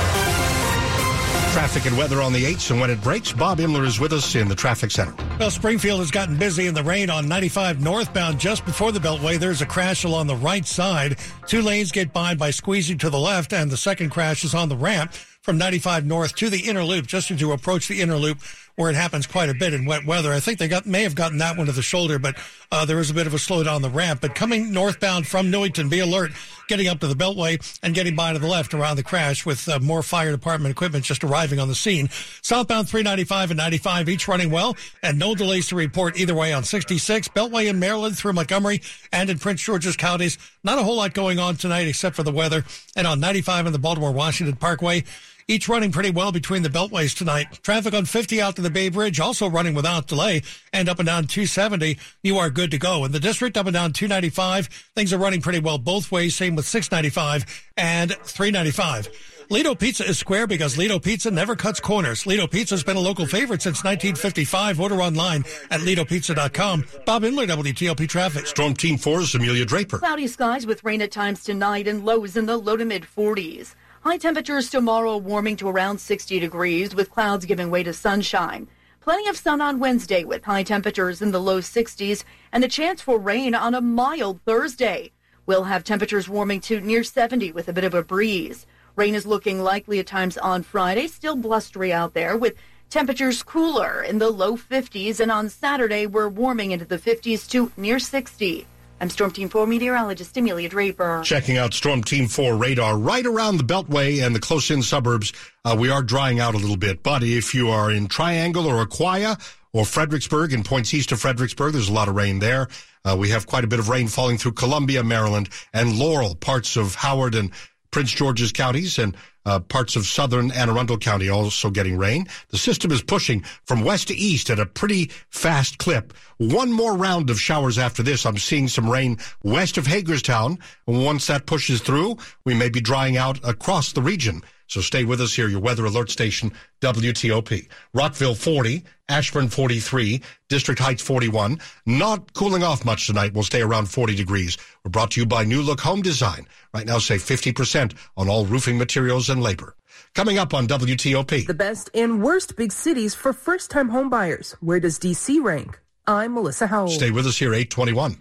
Traffic 1.52 1.86
and 1.86 1.98
weather 1.98 2.22
on 2.22 2.32
the 2.32 2.44
8th, 2.44 2.70
and 2.70 2.80
when 2.80 2.90
it 2.90 3.02
breaks, 3.02 3.32
Bob 3.32 3.58
Imler 3.58 3.84
is 3.84 3.98
with 3.98 4.12
us 4.12 4.36
in 4.36 4.46
the 4.46 4.54
traffic 4.54 4.92
center. 4.92 5.12
Well, 5.38 5.50
Springfield 5.50 5.98
has 5.98 6.12
gotten 6.12 6.36
busy 6.36 6.68
in 6.68 6.74
the 6.74 6.82
rain 6.82 7.10
on 7.10 7.28
95 7.28 7.80
northbound 7.80 8.38
just 8.38 8.64
before 8.64 8.92
the 8.92 9.00
Beltway. 9.00 9.36
There's 9.36 9.60
a 9.60 9.66
crash 9.66 10.04
along 10.04 10.28
the 10.28 10.36
right 10.36 10.64
side. 10.64 11.18
Two 11.48 11.60
lanes 11.60 11.90
get 11.90 12.12
by 12.12 12.36
by 12.36 12.50
squeezing 12.50 12.98
to 12.98 13.10
the 13.10 13.18
left, 13.18 13.52
and 13.52 13.68
the 13.68 13.76
second 13.76 14.10
crash 14.10 14.44
is 14.44 14.54
on 14.54 14.68
the 14.68 14.76
ramp 14.76 15.12
from 15.42 15.58
95 15.58 16.06
north 16.06 16.36
to 16.36 16.50
the 16.50 16.60
inner 16.68 16.84
loop, 16.84 17.06
just 17.06 17.32
as 17.32 17.40
you 17.40 17.50
approach 17.50 17.88
the 17.88 18.00
inner 18.00 18.16
loop 18.16 18.38
where 18.76 18.90
it 18.90 18.96
happens 18.96 19.26
quite 19.26 19.48
a 19.48 19.54
bit 19.54 19.74
in 19.74 19.84
wet 19.84 20.06
weather. 20.06 20.32
I 20.32 20.40
think 20.40 20.58
they 20.58 20.68
got 20.68 20.86
may 20.86 21.02
have 21.02 21.14
gotten 21.14 21.38
that 21.38 21.56
one 21.56 21.66
to 21.66 21.72
the 21.72 21.82
shoulder, 21.82 22.18
but 22.18 22.36
uh, 22.72 22.84
there 22.84 22.96
was 22.96 23.10
a 23.10 23.14
bit 23.14 23.26
of 23.26 23.34
a 23.34 23.38
slowdown 23.38 23.76
on 23.76 23.82
the 23.82 23.90
ramp. 23.90 24.20
But 24.20 24.34
coming 24.34 24.72
northbound 24.72 25.26
from 25.26 25.50
Newington, 25.50 25.88
be 25.88 26.00
alert, 26.00 26.32
getting 26.68 26.88
up 26.88 27.00
to 27.00 27.06
the 27.06 27.14
Beltway 27.14 27.78
and 27.82 27.94
getting 27.94 28.14
by 28.14 28.32
to 28.32 28.38
the 28.38 28.46
left 28.46 28.72
around 28.74 28.96
the 28.96 29.02
crash 29.02 29.44
with 29.44 29.68
uh, 29.68 29.78
more 29.80 30.02
fire 30.02 30.30
department 30.30 30.72
equipment 30.72 31.04
just 31.04 31.24
arriving 31.24 31.58
on 31.58 31.68
the 31.68 31.74
scene. 31.74 32.08
Southbound 32.42 32.88
395 32.88 33.50
and 33.50 33.58
95 33.58 34.08
each 34.08 34.28
running 34.28 34.50
well, 34.50 34.76
and 35.02 35.18
no 35.18 35.34
delays 35.34 35.68
to 35.68 35.76
report 35.76 36.18
either 36.18 36.34
way 36.34 36.52
on 36.52 36.64
66 36.64 37.28
Beltway 37.28 37.68
in 37.68 37.78
Maryland 37.78 38.16
through 38.16 38.32
Montgomery 38.32 38.80
and 39.12 39.28
in 39.28 39.38
Prince 39.38 39.62
George's 39.62 39.96
counties. 39.96 40.38
Not 40.62 40.78
a 40.78 40.82
whole 40.82 40.96
lot 40.96 41.12
going 41.12 41.38
on 41.38 41.56
tonight 41.56 41.88
except 41.88 42.16
for 42.16 42.22
the 42.22 42.32
weather, 42.32 42.64
and 42.96 43.06
on 43.06 43.20
95 43.20 43.66
in 43.66 43.72
the 43.72 43.78
Baltimore 43.78 44.12
Washington 44.12 44.56
Parkway 44.56 45.04
each 45.50 45.68
running 45.68 45.90
pretty 45.90 46.10
well 46.10 46.30
between 46.30 46.62
the 46.62 46.68
beltways 46.68 47.16
tonight. 47.16 47.58
Traffic 47.62 47.92
on 47.92 48.04
50 48.04 48.40
out 48.40 48.54
to 48.54 48.62
the 48.62 48.70
Bay 48.70 48.88
Bridge 48.88 49.18
also 49.18 49.50
running 49.50 49.74
without 49.74 50.06
delay 50.06 50.42
and 50.72 50.88
up 50.88 51.00
and 51.00 51.06
down 51.06 51.26
270. 51.26 51.98
You 52.22 52.38
are 52.38 52.50
good 52.50 52.70
to 52.70 52.78
go. 52.78 53.04
In 53.04 53.10
the 53.10 53.18
district, 53.18 53.56
up 53.56 53.66
and 53.66 53.74
down 53.74 53.92
295, 53.92 54.68
things 54.94 55.12
are 55.12 55.18
running 55.18 55.42
pretty 55.42 55.58
well 55.58 55.76
both 55.76 56.12
ways. 56.12 56.36
Same 56.36 56.54
with 56.54 56.66
695 56.66 57.64
and 57.76 58.12
395. 58.12 59.08
Lido 59.50 59.74
Pizza 59.74 60.08
is 60.08 60.16
square 60.16 60.46
because 60.46 60.78
Lido 60.78 61.00
Pizza 61.00 61.28
never 61.28 61.56
cuts 61.56 61.80
corners. 61.80 62.24
Lido 62.24 62.46
Pizza 62.46 62.74
has 62.74 62.84
been 62.84 62.96
a 62.96 63.00
local 63.00 63.26
favorite 63.26 63.60
since 63.60 63.82
1955. 63.82 64.78
Order 64.78 65.02
online 65.02 65.44
at 65.72 65.80
LidoPizza.com. 65.80 66.84
Bob 67.04 67.24
Imler, 67.24 67.48
WTOP 67.48 68.08
Traffic. 68.08 68.46
Storm 68.46 68.74
Team 68.74 68.96
4's 68.96 69.34
Amelia 69.34 69.64
Draper. 69.64 69.98
Cloudy 69.98 70.28
skies 70.28 70.64
with 70.64 70.84
rain 70.84 71.02
at 71.02 71.10
times 71.10 71.42
tonight 71.42 71.88
and 71.88 72.04
lows 72.04 72.36
in 72.36 72.46
the 72.46 72.56
low 72.56 72.76
to 72.76 72.84
mid 72.84 73.02
40s. 73.02 73.74
High 74.02 74.16
temperatures 74.16 74.70
tomorrow 74.70 75.18
warming 75.18 75.56
to 75.56 75.68
around 75.68 75.98
60 75.98 76.40
degrees 76.40 76.94
with 76.94 77.10
clouds 77.10 77.44
giving 77.44 77.70
way 77.70 77.82
to 77.82 77.92
sunshine. 77.92 78.66
Plenty 79.02 79.28
of 79.28 79.36
sun 79.36 79.60
on 79.60 79.78
Wednesday 79.78 80.24
with 80.24 80.42
high 80.42 80.62
temperatures 80.62 81.20
in 81.20 81.32
the 81.32 81.38
low 81.40 81.60
60s 81.60 82.24
and 82.50 82.64
a 82.64 82.68
chance 82.68 83.02
for 83.02 83.18
rain 83.18 83.54
on 83.54 83.74
a 83.74 83.82
mild 83.82 84.40
Thursday. 84.46 85.12
We'll 85.44 85.64
have 85.64 85.84
temperatures 85.84 86.30
warming 86.30 86.62
to 86.62 86.80
near 86.80 87.04
70 87.04 87.52
with 87.52 87.68
a 87.68 87.74
bit 87.74 87.84
of 87.84 87.92
a 87.92 88.02
breeze. 88.02 88.64
Rain 88.96 89.14
is 89.14 89.26
looking 89.26 89.62
likely 89.62 89.98
at 89.98 90.06
times 90.06 90.38
on 90.38 90.62
Friday, 90.62 91.06
still 91.06 91.36
blustery 91.36 91.92
out 91.92 92.14
there 92.14 92.38
with 92.38 92.54
temperatures 92.88 93.42
cooler 93.42 94.02
in 94.02 94.16
the 94.16 94.30
low 94.30 94.56
50s 94.56 95.20
and 95.20 95.30
on 95.30 95.50
Saturday 95.50 96.06
we're 96.06 96.30
warming 96.30 96.70
into 96.70 96.86
the 96.86 96.96
50s 96.96 97.46
to 97.50 97.70
near 97.76 97.98
60. 97.98 98.66
I'm 99.02 99.08
Storm 99.08 99.30
Team 99.30 99.48
4 99.48 99.66
meteorologist 99.66 100.36
Amelia 100.36 100.68
Draper. 100.68 101.22
Checking 101.24 101.56
out 101.56 101.72
Storm 101.72 102.04
Team 102.04 102.28
4 102.28 102.54
radar 102.54 102.98
right 102.98 103.24
around 103.24 103.56
the 103.56 103.64
Beltway 103.64 104.22
and 104.22 104.36
the 104.36 104.40
close 104.40 104.70
in 104.70 104.82
suburbs. 104.82 105.32
Uh, 105.64 105.74
we 105.78 105.88
are 105.88 106.02
drying 106.02 106.38
out 106.38 106.54
a 106.54 106.58
little 106.58 106.76
bit, 106.76 107.02
but 107.02 107.22
if 107.22 107.54
you 107.54 107.70
are 107.70 107.90
in 107.90 108.08
Triangle 108.08 108.66
or 108.66 108.84
Aquia 108.84 109.40
or 109.72 109.86
Fredericksburg 109.86 110.52
and 110.52 110.66
points 110.66 110.92
east 110.92 111.12
of 111.12 111.20
Fredericksburg, 111.20 111.72
there's 111.72 111.88
a 111.88 111.92
lot 111.94 112.08
of 112.08 112.14
rain 112.14 112.40
there. 112.40 112.68
Uh, 113.02 113.16
we 113.18 113.30
have 113.30 113.46
quite 113.46 113.64
a 113.64 113.68
bit 113.68 113.78
of 113.78 113.88
rain 113.88 114.06
falling 114.06 114.36
through 114.36 114.52
Columbia, 114.52 115.02
Maryland, 115.02 115.48
and 115.72 115.98
Laurel, 115.98 116.34
parts 116.34 116.76
of 116.76 116.96
Howard 116.96 117.34
and 117.34 117.52
Prince 117.90 118.12
George's 118.12 118.52
counties, 118.52 118.98
and 118.98 119.16
uh, 119.46 119.58
parts 119.58 119.96
of 119.96 120.06
southern 120.06 120.50
Anne 120.52 120.68
Arundel 120.68 120.98
County 120.98 121.28
also 121.28 121.70
getting 121.70 121.96
rain. 121.96 122.26
The 122.48 122.58
system 122.58 122.92
is 122.92 123.02
pushing 123.02 123.42
from 123.64 123.84
west 123.84 124.08
to 124.08 124.14
east 124.14 124.50
at 124.50 124.58
a 124.58 124.66
pretty 124.66 125.10
fast 125.30 125.78
clip. 125.78 126.12
One 126.38 126.72
more 126.72 126.96
round 126.96 127.30
of 127.30 127.40
showers 127.40 127.78
after 127.78 128.02
this. 128.02 128.26
I'm 128.26 128.38
seeing 128.38 128.68
some 128.68 128.88
rain 128.88 129.18
west 129.42 129.78
of 129.78 129.86
Hagerstown. 129.86 130.58
Once 130.86 131.26
that 131.26 131.46
pushes 131.46 131.80
through, 131.80 132.18
we 132.44 132.54
may 132.54 132.68
be 132.68 132.80
drying 132.80 133.16
out 133.16 133.40
across 133.42 133.92
the 133.92 134.02
region. 134.02 134.42
So 134.70 134.80
stay 134.80 135.02
with 135.02 135.20
us 135.20 135.34
here, 135.34 135.48
your 135.48 135.58
weather 135.58 135.84
alert 135.84 136.10
station, 136.10 136.52
WTOP. 136.80 137.68
Rockville 137.92 138.36
40, 138.36 138.84
Ashburn 139.08 139.48
43, 139.48 140.22
District 140.48 140.80
Heights 140.80 141.02
41. 141.02 141.58
Not 141.86 142.32
cooling 142.34 142.62
off 142.62 142.84
much 142.84 143.08
tonight. 143.08 143.34
We'll 143.34 143.42
stay 143.42 143.62
around 143.62 143.86
40 143.86 144.14
degrees. 144.14 144.56
We're 144.84 144.92
brought 144.92 145.10
to 145.12 145.20
you 145.20 145.26
by 145.26 145.42
New 145.42 145.60
Look 145.60 145.80
Home 145.80 146.02
Design. 146.02 146.46
Right 146.72 146.86
now, 146.86 147.00
save 147.00 147.20
50% 147.20 147.94
on 148.16 148.28
all 148.28 148.46
roofing 148.46 148.78
materials 148.78 149.28
and 149.28 149.42
labor. 149.42 149.74
Coming 150.14 150.38
up 150.38 150.54
on 150.54 150.68
WTOP. 150.68 151.48
The 151.48 151.52
best 151.52 151.90
and 151.92 152.22
worst 152.22 152.54
big 152.54 152.70
cities 152.70 153.12
for 153.12 153.32
first 153.32 153.72
time 153.72 153.90
homebuyers. 153.90 154.52
Where 154.60 154.78
does 154.78 155.00
DC 155.00 155.42
rank? 155.42 155.80
I'm 156.06 156.34
Melissa 156.34 156.68
Howell. 156.68 156.90
Stay 156.90 157.10
with 157.10 157.26
us 157.26 157.36
here, 157.36 157.54
821. 157.54 158.18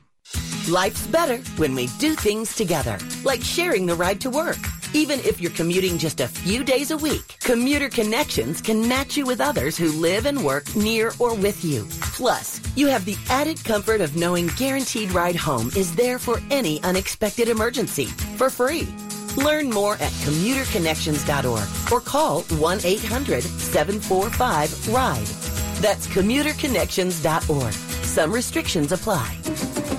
Life's 0.67 1.05
better 1.07 1.37
when 1.57 1.75
we 1.75 1.87
do 1.99 2.15
things 2.15 2.55
together, 2.55 2.97
like 3.23 3.43
sharing 3.43 3.85
the 3.85 3.95
ride 3.95 4.21
to 4.21 4.31
work. 4.31 4.57
Even 4.93 5.19
if 5.19 5.39
you're 5.39 5.51
commuting 5.51 5.99
just 5.99 6.19
a 6.19 6.27
few 6.27 6.63
days 6.63 6.89
a 6.89 6.97
week, 6.97 7.37
Commuter 7.41 7.89
Connections 7.89 8.59
can 8.59 8.87
match 8.87 9.15
you 9.15 9.25
with 9.25 9.39
others 9.39 9.77
who 9.77 9.91
live 9.91 10.25
and 10.25 10.43
work 10.43 10.75
near 10.75 11.13
or 11.19 11.35
with 11.35 11.63
you. 11.63 11.85
Plus, 12.01 12.59
you 12.75 12.87
have 12.87 13.05
the 13.05 13.15
added 13.29 13.63
comfort 13.63 14.01
of 14.01 14.15
knowing 14.15 14.47
Guaranteed 14.57 15.11
Ride 15.11 15.35
Home 15.35 15.69
is 15.75 15.95
there 15.95 16.17
for 16.17 16.41
any 16.49 16.81
unexpected 16.81 17.49
emergency 17.49 18.05
for 18.37 18.49
free. 18.49 18.87
Learn 19.37 19.69
more 19.69 19.93
at 19.95 20.11
commuterconnections.org 20.25 21.91
or 21.91 22.01
call 22.01 22.41
1 22.41 22.79
800 22.83 23.43
745 23.43 24.89
RIDE. 24.89 25.27
That's 25.83 26.07
commuterconnections.org. 26.07 27.73
Some 27.73 28.31
restrictions 28.31 28.91
apply. 28.91 29.37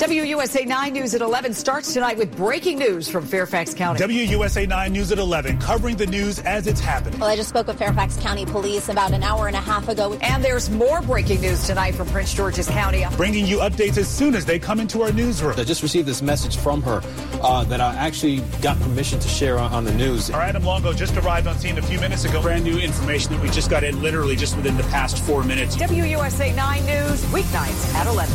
WUSA 0.01 0.67
9 0.67 0.93
News 0.95 1.15
at 1.15 1.21
11 1.21 1.53
starts 1.53 1.93
tonight 1.93 2.17
with 2.17 2.35
breaking 2.35 2.79
news 2.79 3.07
from 3.07 3.27
Fairfax 3.27 3.75
County. 3.75 4.03
WUSA 4.03 4.67
9 4.67 4.93
News 4.95 5.13
at 5.13 5.19
11, 5.19 5.59
covering 5.59 5.95
the 5.97 6.07
news 6.07 6.39
as 6.39 6.67
it's 6.67 6.81
happening. 6.81 7.21
Well, 7.21 7.29
I 7.29 7.37
just 7.37 7.51
spoke 7.51 7.67
with 7.67 7.79
Fairfax 7.79 8.17
County 8.17 8.47
Police 8.47 8.89
about 8.89 9.13
an 9.13 9.23
hour 9.23 9.47
and 9.47 9.55
a 9.55 9.61
half 9.61 9.91
ago. 9.91 10.15
And 10.23 10.43
there's 10.43 10.71
more 10.71 11.03
breaking 11.03 11.43
news 11.43 11.67
tonight 11.67 11.95
from 11.95 12.09
Prince 12.09 12.33
George's 12.33 12.67
County. 12.67 13.05
Bringing 13.19 13.45
you 13.45 13.59
updates 13.59 13.99
as 13.99 14.09
soon 14.09 14.35
as 14.35 14.47
they 14.47 14.59
come 14.59 14.81
into 14.81 15.03
our 15.03 15.13
newsroom. 15.13 15.55
I 15.59 15.65
just 15.65 15.83
received 15.83 16.09
this 16.09 16.23
message 16.23 16.57
from 16.57 16.81
her 16.81 17.03
uh, 17.43 17.65
that 17.65 17.83
I 17.83 17.95
actually 17.97 18.41
got 18.63 18.81
permission 18.81 19.21
to 19.21 19.29
share 19.29 19.59
on, 19.59 19.71
on 19.71 19.85
the 19.85 19.93
news. 19.93 20.31
Our 20.31 20.41
Adam 20.41 20.65
Longo 20.65 20.95
just 20.95 21.15
arrived 21.19 21.47
on 21.47 21.59
scene 21.59 21.77
a 21.77 21.83
few 21.83 22.01
minutes 22.01 22.25
ago. 22.25 22.41
Brand 22.41 22.65
new 22.65 22.79
information 22.79 23.35
that 23.35 23.43
we 23.43 23.51
just 23.51 23.69
got 23.69 23.85
in 23.85 24.01
literally 24.01 24.35
just 24.35 24.57
within 24.57 24.79
the 24.79 24.83
past 24.85 25.23
four 25.25 25.45
minutes. 25.45 25.77
WUSA 25.77 26.57
9 26.57 26.87
News, 26.87 27.23
weeknights 27.27 27.95
at 27.97 28.07
11. 28.07 28.35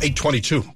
822. 0.00 0.75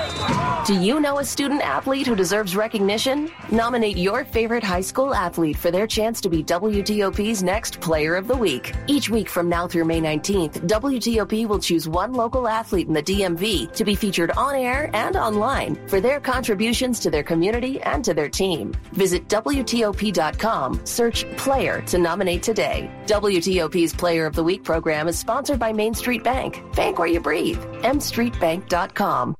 Do 0.63 0.79
you 0.79 0.99
know 0.99 1.17
a 1.17 1.25
student 1.25 1.61
athlete 1.61 2.05
who 2.05 2.15
deserves 2.15 2.55
recognition? 2.55 3.31
Nominate 3.49 3.97
your 3.97 4.23
favorite 4.23 4.63
high 4.63 4.81
school 4.81 5.15
athlete 5.15 5.57
for 5.57 5.71
their 5.71 5.87
chance 5.87 6.21
to 6.21 6.29
be 6.29 6.43
WTOP's 6.43 7.41
next 7.41 7.81
Player 7.81 8.15
of 8.15 8.27
the 8.27 8.35
Week. 8.35 8.71
Each 8.85 9.09
week 9.09 9.27
from 9.27 9.49
now 9.49 9.67
through 9.67 9.85
May 9.85 9.99
19th, 9.99 10.67
WTOP 10.67 11.47
will 11.47 11.57
choose 11.57 11.87
one 11.87 12.13
local 12.13 12.47
athlete 12.47 12.87
in 12.87 12.93
the 12.93 13.01
DMV 13.01 13.73
to 13.73 13.83
be 13.83 13.95
featured 13.95 14.29
on 14.37 14.53
air 14.53 14.91
and 14.93 15.15
online 15.15 15.79
for 15.87 15.99
their 15.99 16.19
contributions 16.19 16.99
to 16.99 17.09
their 17.09 17.23
community 17.23 17.81
and 17.81 18.05
to 18.05 18.13
their 18.13 18.29
team. 18.29 18.71
Visit 18.91 19.27
WTOP.com, 19.29 20.85
search 20.85 21.25
Player 21.37 21.81
to 21.87 21.97
nominate 21.97 22.43
today. 22.43 22.87
WTOP's 23.07 23.95
Player 23.95 24.27
of 24.27 24.35
the 24.35 24.43
Week 24.43 24.63
program 24.63 25.07
is 25.07 25.17
sponsored 25.17 25.57
by 25.57 25.73
Main 25.73 25.95
Street 25.95 26.23
Bank. 26.23 26.61
Bank 26.75 26.99
where 26.99 27.07
you 27.07 27.19
breathe. 27.19 27.57
mstreetbank.com. 27.81 29.35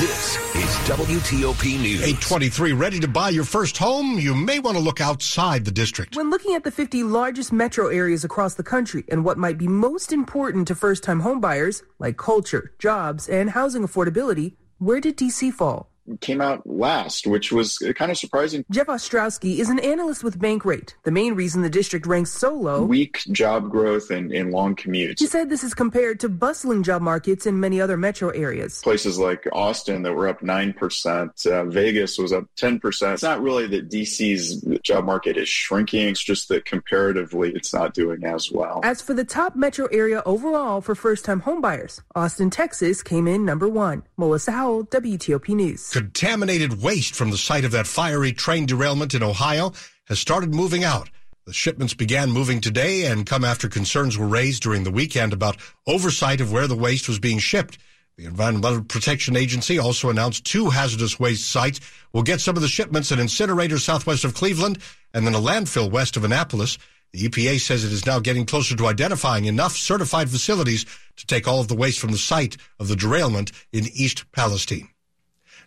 This 0.00 0.38
is 0.56 0.74
WTOP 0.88 1.80
News. 1.80 2.02
823, 2.02 2.72
ready 2.72 2.98
to 2.98 3.06
buy 3.06 3.28
your 3.28 3.44
first 3.44 3.78
home? 3.78 4.18
You 4.18 4.34
may 4.34 4.58
want 4.58 4.76
to 4.76 4.82
look 4.82 5.00
outside 5.00 5.64
the 5.64 5.70
district. 5.70 6.16
When 6.16 6.30
looking 6.30 6.56
at 6.56 6.64
the 6.64 6.72
50 6.72 7.04
largest 7.04 7.52
metro 7.52 7.86
areas 7.86 8.24
across 8.24 8.54
the 8.54 8.64
country 8.64 9.04
and 9.06 9.24
what 9.24 9.38
might 9.38 9.56
be 9.56 9.68
most 9.68 10.12
important 10.12 10.66
to 10.66 10.74
first 10.74 11.04
time 11.04 11.22
homebuyers, 11.22 11.84
like 12.00 12.16
culture, 12.16 12.72
jobs, 12.80 13.28
and 13.28 13.50
housing 13.50 13.86
affordability, 13.86 14.56
where 14.78 14.98
did 14.98 15.16
DC 15.16 15.52
fall? 15.52 15.93
Came 16.20 16.40
out 16.40 16.66
last, 16.66 17.26
which 17.26 17.52
was 17.52 17.78
kind 17.96 18.10
of 18.10 18.18
surprising. 18.18 18.64
Jeff 18.70 18.86
Ostrowski 18.86 19.58
is 19.58 19.70
an 19.70 19.78
analyst 19.78 20.22
with 20.22 20.38
Bankrate. 20.38 20.94
The 21.04 21.10
main 21.10 21.34
reason 21.34 21.62
the 21.62 21.70
district 21.70 22.06
ranks 22.06 22.30
so 22.30 22.52
low 22.52 22.84
weak 22.84 23.22
job 23.32 23.70
growth 23.70 24.10
and, 24.10 24.32
and 24.32 24.52
long 24.52 24.76
commutes. 24.76 25.18
He 25.18 25.26
said 25.26 25.48
this 25.48 25.64
is 25.64 25.74
compared 25.74 26.20
to 26.20 26.28
bustling 26.28 26.82
job 26.82 27.02
markets 27.02 27.46
in 27.46 27.58
many 27.60 27.80
other 27.80 27.96
metro 27.96 28.30
areas. 28.30 28.82
Places 28.82 29.18
like 29.18 29.46
Austin 29.52 30.02
that 30.02 30.12
were 30.12 30.28
up 30.28 30.40
9%, 30.40 31.46
uh, 31.46 31.64
Vegas 31.64 32.18
was 32.18 32.32
up 32.32 32.44
10%. 32.56 33.14
It's 33.14 33.22
not 33.22 33.42
really 33.42 33.66
that 33.68 33.88
DC's 33.88 34.60
job 34.82 35.04
market 35.04 35.36
is 35.36 35.48
shrinking. 35.48 36.08
It's 36.08 36.22
just 36.22 36.48
that 36.48 36.64
comparatively, 36.64 37.52
it's 37.54 37.72
not 37.72 37.94
doing 37.94 38.24
as 38.24 38.50
well. 38.50 38.80
As 38.82 39.00
for 39.00 39.14
the 39.14 39.24
top 39.24 39.56
metro 39.56 39.86
area 39.86 40.22
overall 40.26 40.80
for 40.80 40.94
first-time 40.94 41.42
homebuyers, 41.42 42.00
Austin, 42.14 42.50
Texas 42.50 43.02
came 43.02 43.26
in 43.26 43.44
number 43.44 43.68
one. 43.68 44.02
Melissa 44.16 44.52
Howell, 44.52 44.84
WTOP 44.86 45.48
News. 45.48 45.93
Contaminated 45.94 46.82
waste 46.82 47.14
from 47.14 47.30
the 47.30 47.38
site 47.38 47.64
of 47.64 47.70
that 47.70 47.86
fiery 47.86 48.32
train 48.32 48.66
derailment 48.66 49.14
in 49.14 49.22
Ohio 49.22 49.72
has 50.06 50.18
started 50.18 50.52
moving 50.52 50.82
out. 50.82 51.08
The 51.46 51.52
shipments 51.52 51.94
began 51.94 52.32
moving 52.32 52.60
today 52.60 53.06
and 53.06 53.24
come 53.24 53.44
after 53.44 53.68
concerns 53.68 54.18
were 54.18 54.26
raised 54.26 54.64
during 54.64 54.82
the 54.82 54.90
weekend 54.90 55.32
about 55.32 55.56
oversight 55.86 56.40
of 56.40 56.50
where 56.50 56.66
the 56.66 56.74
waste 56.74 57.06
was 57.06 57.20
being 57.20 57.38
shipped. 57.38 57.78
The 58.16 58.24
Environmental 58.24 58.82
Protection 58.82 59.36
Agency 59.36 59.78
also 59.78 60.10
announced 60.10 60.44
two 60.44 60.70
hazardous 60.70 61.20
waste 61.20 61.48
sites 61.48 61.78
will 62.12 62.24
get 62.24 62.40
some 62.40 62.56
of 62.56 62.62
the 62.62 62.66
shipments 62.66 63.12
an 63.12 63.20
incinerator 63.20 63.78
southwest 63.78 64.24
of 64.24 64.34
Cleveland 64.34 64.80
and 65.14 65.24
then 65.24 65.34
a 65.34 65.38
landfill 65.38 65.92
west 65.92 66.16
of 66.16 66.24
Annapolis. 66.24 66.76
The 67.12 67.28
EPA 67.28 67.60
says 67.60 67.84
it 67.84 67.92
is 67.92 68.04
now 68.04 68.18
getting 68.18 68.46
closer 68.46 68.74
to 68.74 68.88
identifying 68.88 69.44
enough 69.44 69.76
certified 69.76 70.28
facilities 70.28 70.86
to 71.14 71.26
take 71.26 71.46
all 71.46 71.60
of 71.60 71.68
the 71.68 71.76
waste 71.76 72.00
from 72.00 72.10
the 72.10 72.18
site 72.18 72.56
of 72.80 72.88
the 72.88 72.96
derailment 72.96 73.52
in 73.72 73.84
East 73.94 74.24
Palestine. 74.32 74.88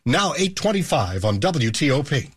Now 0.08 0.34
825 0.36 1.26
on 1.26 1.38
WTOP. 1.38 2.32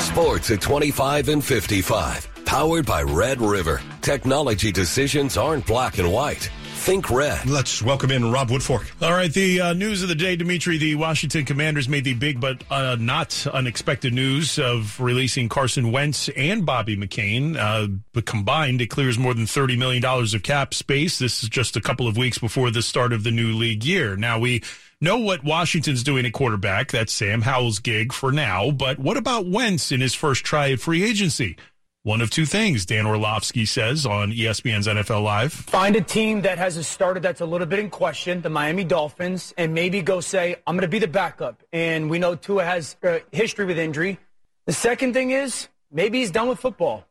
Sports 0.00 0.50
at 0.50 0.60
25 0.60 1.28
and 1.28 1.44
55. 1.44 2.44
Powered 2.44 2.84
by 2.84 3.02
Red 3.02 3.40
River. 3.40 3.80
Technology 4.00 4.72
decisions 4.72 5.36
aren't 5.36 5.64
black 5.64 5.98
and 5.98 6.12
white. 6.12 6.50
Think 6.74 7.08
red. 7.08 7.48
Let's 7.48 7.80
welcome 7.80 8.10
in 8.10 8.32
Rob 8.32 8.48
Woodfork. 8.48 8.90
All 9.00 9.12
right, 9.12 9.32
the 9.32 9.60
uh, 9.60 9.72
news 9.74 10.02
of 10.02 10.08
the 10.08 10.14
day, 10.16 10.34
Dimitri. 10.34 10.76
The 10.76 10.96
Washington 10.96 11.44
Commanders 11.44 11.88
made 11.88 12.02
the 12.02 12.14
big 12.14 12.40
but 12.40 12.64
uh, 12.68 12.96
not 12.98 13.46
unexpected 13.46 14.12
news 14.12 14.58
of 14.58 15.00
releasing 15.00 15.48
Carson 15.48 15.92
Wentz 15.92 16.28
and 16.30 16.66
Bobby 16.66 16.96
McCain. 16.96 17.56
Uh, 17.56 17.96
but 18.12 18.26
combined, 18.26 18.80
it 18.80 18.88
clears 18.88 19.18
more 19.18 19.34
than 19.34 19.44
$30 19.44 19.78
million 19.78 20.04
of 20.04 20.42
cap 20.42 20.74
space. 20.74 21.20
This 21.20 21.44
is 21.44 21.48
just 21.48 21.76
a 21.76 21.80
couple 21.80 22.08
of 22.08 22.16
weeks 22.16 22.38
before 22.38 22.72
the 22.72 22.82
start 22.82 23.12
of 23.12 23.22
the 23.22 23.30
new 23.30 23.52
league 23.52 23.84
year. 23.84 24.16
Now, 24.16 24.40
we 24.40 24.62
know 25.04 25.18
what 25.18 25.44
Washington's 25.44 26.02
doing 26.02 26.26
at 26.26 26.32
quarterback. 26.32 26.90
That's 26.90 27.12
Sam 27.12 27.42
Howell's 27.42 27.78
gig 27.78 28.12
for 28.12 28.32
now. 28.32 28.70
But 28.70 28.98
what 28.98 29.16
about 29.16 29.46
Wentz 29.46 29.92
in 29.92 30.00
his 30.00 30.14
first 30.14 30.44
try 30.44 30.72
at 30.72 30.80
free 30.80 31.04
agency? 31.04 31.56
One 32.02 32.20
of 32.20 32.28
two 32.28 32.44
things, 32.44 32.84
Dan 32.84 33.06
Orlovsky 33.06 33.64
says 33.64 34.04
on 34.04 34.30
ESPN's 34.30 34.86
NFL 34.86 35.22
Live. 35.22 35.52
Find 35.54 35.96
a 35.96 36.02
team 36.02 36.42
that 36.42 36.58
has 36.58 36.76
a 36.76 36.84
starter 36.84 37.18
that's 37.18 37.40
a 37.40 37.46
little 37.46 37.66
bit 37.66 37.78
in 37.78 37.88
question, 37.88 38.42
the 38.42 38.50
Miami 38.50 38.84
Dolphins, 38.84 39.54
and 39.56 39.72
maybe 39.72 40.02
go 40.02 40.20
say, 40.20 40.56
I'm 40.66 40.74
going 40.74 40.82
to 40.82 40.88
be 40.88 40.98
the 40.98 41.08
backup. 41.08 41.62
And 41.72 42.10
we 42.10 42.18
know 42.18 42.34
Tua 42.34 42.64
has 42.64 42.96
a 43.02 43.22
history 43.32 43.64
with 43.64 43.78
injury. 43.78 44.18
The 44.66 44.74
second 44.74 45.14
thing 45.14 45.30
is 45.30 45.68
maybe 45.90 46.18
he's 46.18 46.30
done 46.30 46.48
with 46.48 46.58
football. 46.58 47.06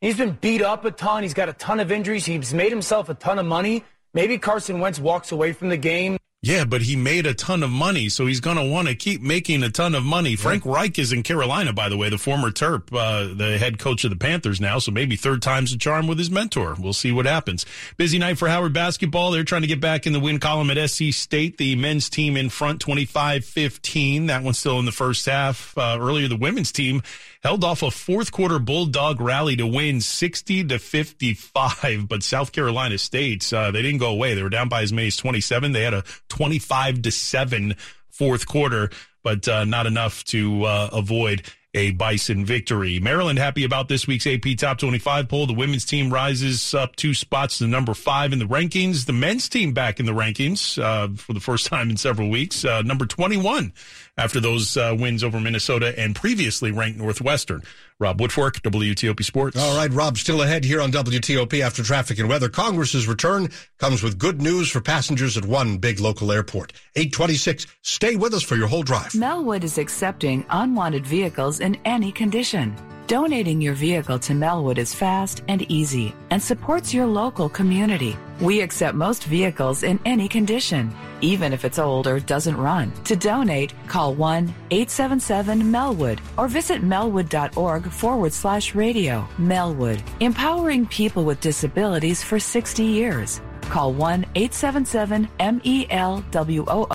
He's 0.00 0.16
been 0.16 0.32
beat 0.40 0.62
up 0.62 0.84
a 0.84 0.90
ton. 0.90 1.22
He's 1.22 1.34
got 1.34 1.48
a 1.48 1.52
ton 1.52 1.78
of 1.78 1.92
injuries. 1.92 2.26
He's 2.26 2.52
made 2.52 2.72
himself 2.72 3.08
a 3.08 3.14
ton 3.14 3.38
of 3.38 3.46
money. 3.46 3.84
Maybe 4.14 4.38
Carson 4.38 4.80
Wentz 4.80 4.98
walks 4.98 5.30
away 5.30 5.52
from 5.52 5.68
the 5.68 5.76
game. 5.76 6.16
Yeah, 6.44 6.66
but 6.66 6.82
he 6.82 6.94
made 6.94 7.24
a 7.24 7.32
ton 7.32 7.62
of 7.62 7.70
money, 7.70 8.10
so 8.10 8.26
he's 8.26 8.40
going 8.40 8.58
to 8.58 8.64
want 8.64 8.88
to 8.88 8.94
keep 8.94 9.22
making 9.22 9.62
a 9.62 9.70
ton 9.70 9.94
of 9.94 10.04
money. 10.04 10.36
Frank 10.36 10.66
Reich 10.66 10.98
is 10.98 11.10
in 11.10 11.22
Carolina, 11.22 11.72
by 11.72 11.88
the 11.88 11.96
way, 11.96 12.10
the 12.10 12.18
former 12.18 12.50
Terp, 12.50 12.92
uh, 12.92 13.34
the 13.34 13.56
head 13.56 13.78
coach 13.78 14.04
of 14.04 14.10
the 14.10 14.16
Panthers 14.16 14.60
now, 14.60 14.78
so 14.78 14.92
maybe 14.92 15.16
third 15.16 15.40
time's 15.40 15.72
a 15.72 15.78
charm 15.78 16.06
with 16.06 16.18
his 16.18 16.30
mentor. 16.30 16.76
We'll 16.78 16.92
see 16.92 17.12
what 17.12 17.24
happens. 17.24 17.64
Busy 17.96 18.18
night 18.18 18.36
for 18.36 18.46
Howard 18.46 18.74
basketball. 18.74 19.30
They're 19.30 19.42
trying 19.42 19.62
to 19.62 19.66
get 19.66 19.80
back 19.80 20.06
in 20.06 20.12
the 20.12 20.20
win 20.20 20.38
column 20.38 20.68
at 20.68 20.90
SC 20.90 21.04
State. 21.12 21.56
The 21.56 21.76
men's 21.76 22.10
team 22.10 22.36
in 22.36 22.50
front 22.50 22.84
25-15. 22.84 24.26
That 24.26 24.42
one's 24.42 24.58
still 24.58 24.78
in 24.78 24.84
the 24.84 24.92
first 24.92 25.24
half. 25.24 25.72
Uh, 25.78 25.96
earlier, 25.98 26.28
the 26.28 26.36
women's 26.36 26.72
team 26.72 27.02
held 27.44 27.62
off 27.62 27.82
a 27.82 27.90
fourth 27.90 28.32
quarter 28.32 28.58
bulldog 28.58 29.20
rally 29.20 29.54
to 29.54 29.66
win 29.66 30.00
60 30.00 30.64
to 30.64 30.78
55 30.78 32.08
but 32.08 32.22
south 32.22 32.52
carolina 32.52 32.96
state 32.96 33.52
uh, 33.52 33.70
they 33.70 33.82
didn't 33.82 33.98
go 33.98 34.10
away. 34.10 34.34
They 34.34 34.42
were 34.42 34.48
down 34.48 34.68
by 34.68 34.82
as 34.82 34.92
many 34.92 35.08
as 35.08 35.16
27 35.16 35.72
they 35.72 35.82
had 35.82 35.94
a 35.94 36.04
25 36.30 37.02
to 37.02 37.10
7 37.10 37.76
fourth 38.10 38.46
quarter 38.48 38.90
but 39.22 39.46
uh, 39.46 39.64
not 39.64 39.86
enough 39.86 40.24
to 40.24 40.64
uh, 40.64 40.88
avoid 40.92 41.42
a 41.74 41.90
Bison 41.90 42.44
victory. 42.44 43.00
Maryland 43.00 43.38
happy 43.38 43.64
about 43.64 43.88
this 43.88 44.06
week's 44.06 44.26
AP 44.26 44.56
Top 44.56 44.78
25 44.78 45.28
poll. 45.28 45.46
The 45.46 45.52
women's 45.52 45.84
team 45.84 46.12
rises 46.12 46.72
up 46.74 46.94
two 46.96 47.14
spots 47.14 47.58
to 47.58 47.66
number 47.66 47.94
five 47.94 48.32
in 48.32 48.38
the 48.38 48.44
rankings. 48.44 49.06
The 49.06 49.12
men's 49.12 49.48
team 49.48 49.72
back 49.72 49.98
in 49.98 50.06
the 50.06 50.12
rankings 50.12 50.80
uh, 50.82 51.14
for 51.16 51.32
the 51.32 51.40
first 51.40 51.66
time 51.70 51.90
in 51.90 51.96
several 51.96 52.30
weeks, 52.30 52.64
uh, 52.64 52.82
number 52.82 53.06
21 53.06 53.72
after 54.16 54.38
those 54.40 54.76
uh, 54.76 54.94
wins 54.98 55.24
over 55.24 55.40
Minnesota 55.40 55.98
and 55.98 56.14
previously 56.14 56.70
ranked 56.70 56.98
Northwestern. 56.98 57.62
Rob 58.00 58.18
Woodfork, 58.18 58.60
WTOP 58.62 59.22
Sports. 59.22 59.56
All 59.56 59.76
right, 59.76 59.90
Rob, 59.92 60.18
still 60.18 60.42
ahead 60.42 60.64
here 60.64 60.80
on 60.80 60.90
WTOP 60.90 61.60
after 61.60 61.84
traffic 61.84 62.18
and 62.18 62.28
weather. 62.28 62.48
Congress's 62.48 63.06
return 63.06 63.50
comes 63.78 64.02
with 64.02 64.18
good 64.18 64.42
news 64.42 64.68
for 64.68 64.80
passengers 64.80 65.36
at 65.36 65.44
one 65.44 65.78
big 65.78 66.00
local 66.00 66.32
airport. 66.32 66.72
826. 66.96 67.68
Stay 67.82 68.16
with 68.16 68.34
us 68.34 68.42
for 68.42 68.56
your 68.56 68.66
whole 68.66 68.82
drive. 68.82 69.12
Melwood 69.12 69.62
is 69.62 69.78
accepting 69.78 70.44
unwanted 70.50 71.06
vehicles 71.06 71.60
in 71.60 71.76
any 71.84 72.10
condition. 72.10 72.74
Donating 73.06 73.60
your 73.60 73.74
vehicle 73.74 74.18
to 74.18 74.32
Melwood 74.32 74.78
is 74.78 74.92
fast 74.92 75.44
and 75.46 75.62
easy 75.70 76.12
and 76.30 76.42
supports 76.42 76.92
your 76.92 77.06
local 77.06 77.48
community. 77.48 78.16
We 78.44 78.60
accept 78.60 78.94
most 78.94 79.24
vehicles 79.24 79.84
in 79.84 79.98
any 80.04 80.28
condition, 80.28 80.94
even 81.22 81.54
if 81.54 81.64
it's 81.64 81.78
old 81.78 82.06
or 82.06 82.20
doesn't 82.20 82.58
run. 82.58 82.92
To 83.04 83.16
donate, 83.16 83.72
call 83.88 84.14
1 84.14 84.54
877 84.70 85.62
Melwood 85.62 86.18
or 86.36 86.46
visit 86.46 86.82
melwood.org 86.82 87.90
forward 87.90 88.34
slash 88.34 88.74
radio. 88.74 89.26
Melwood, 89.38 90.02
empowering 90.20 90.84
people 90.88 91.24
with 91.24 91.40
disabilities 91.40 92.22
for 92.22 92.38
60 92.38 92.84
years. 92.84 93.40
Call 93.62 93.94
1 93.94 94.26
877 94.34 95.26
MELWO 95.38 96.86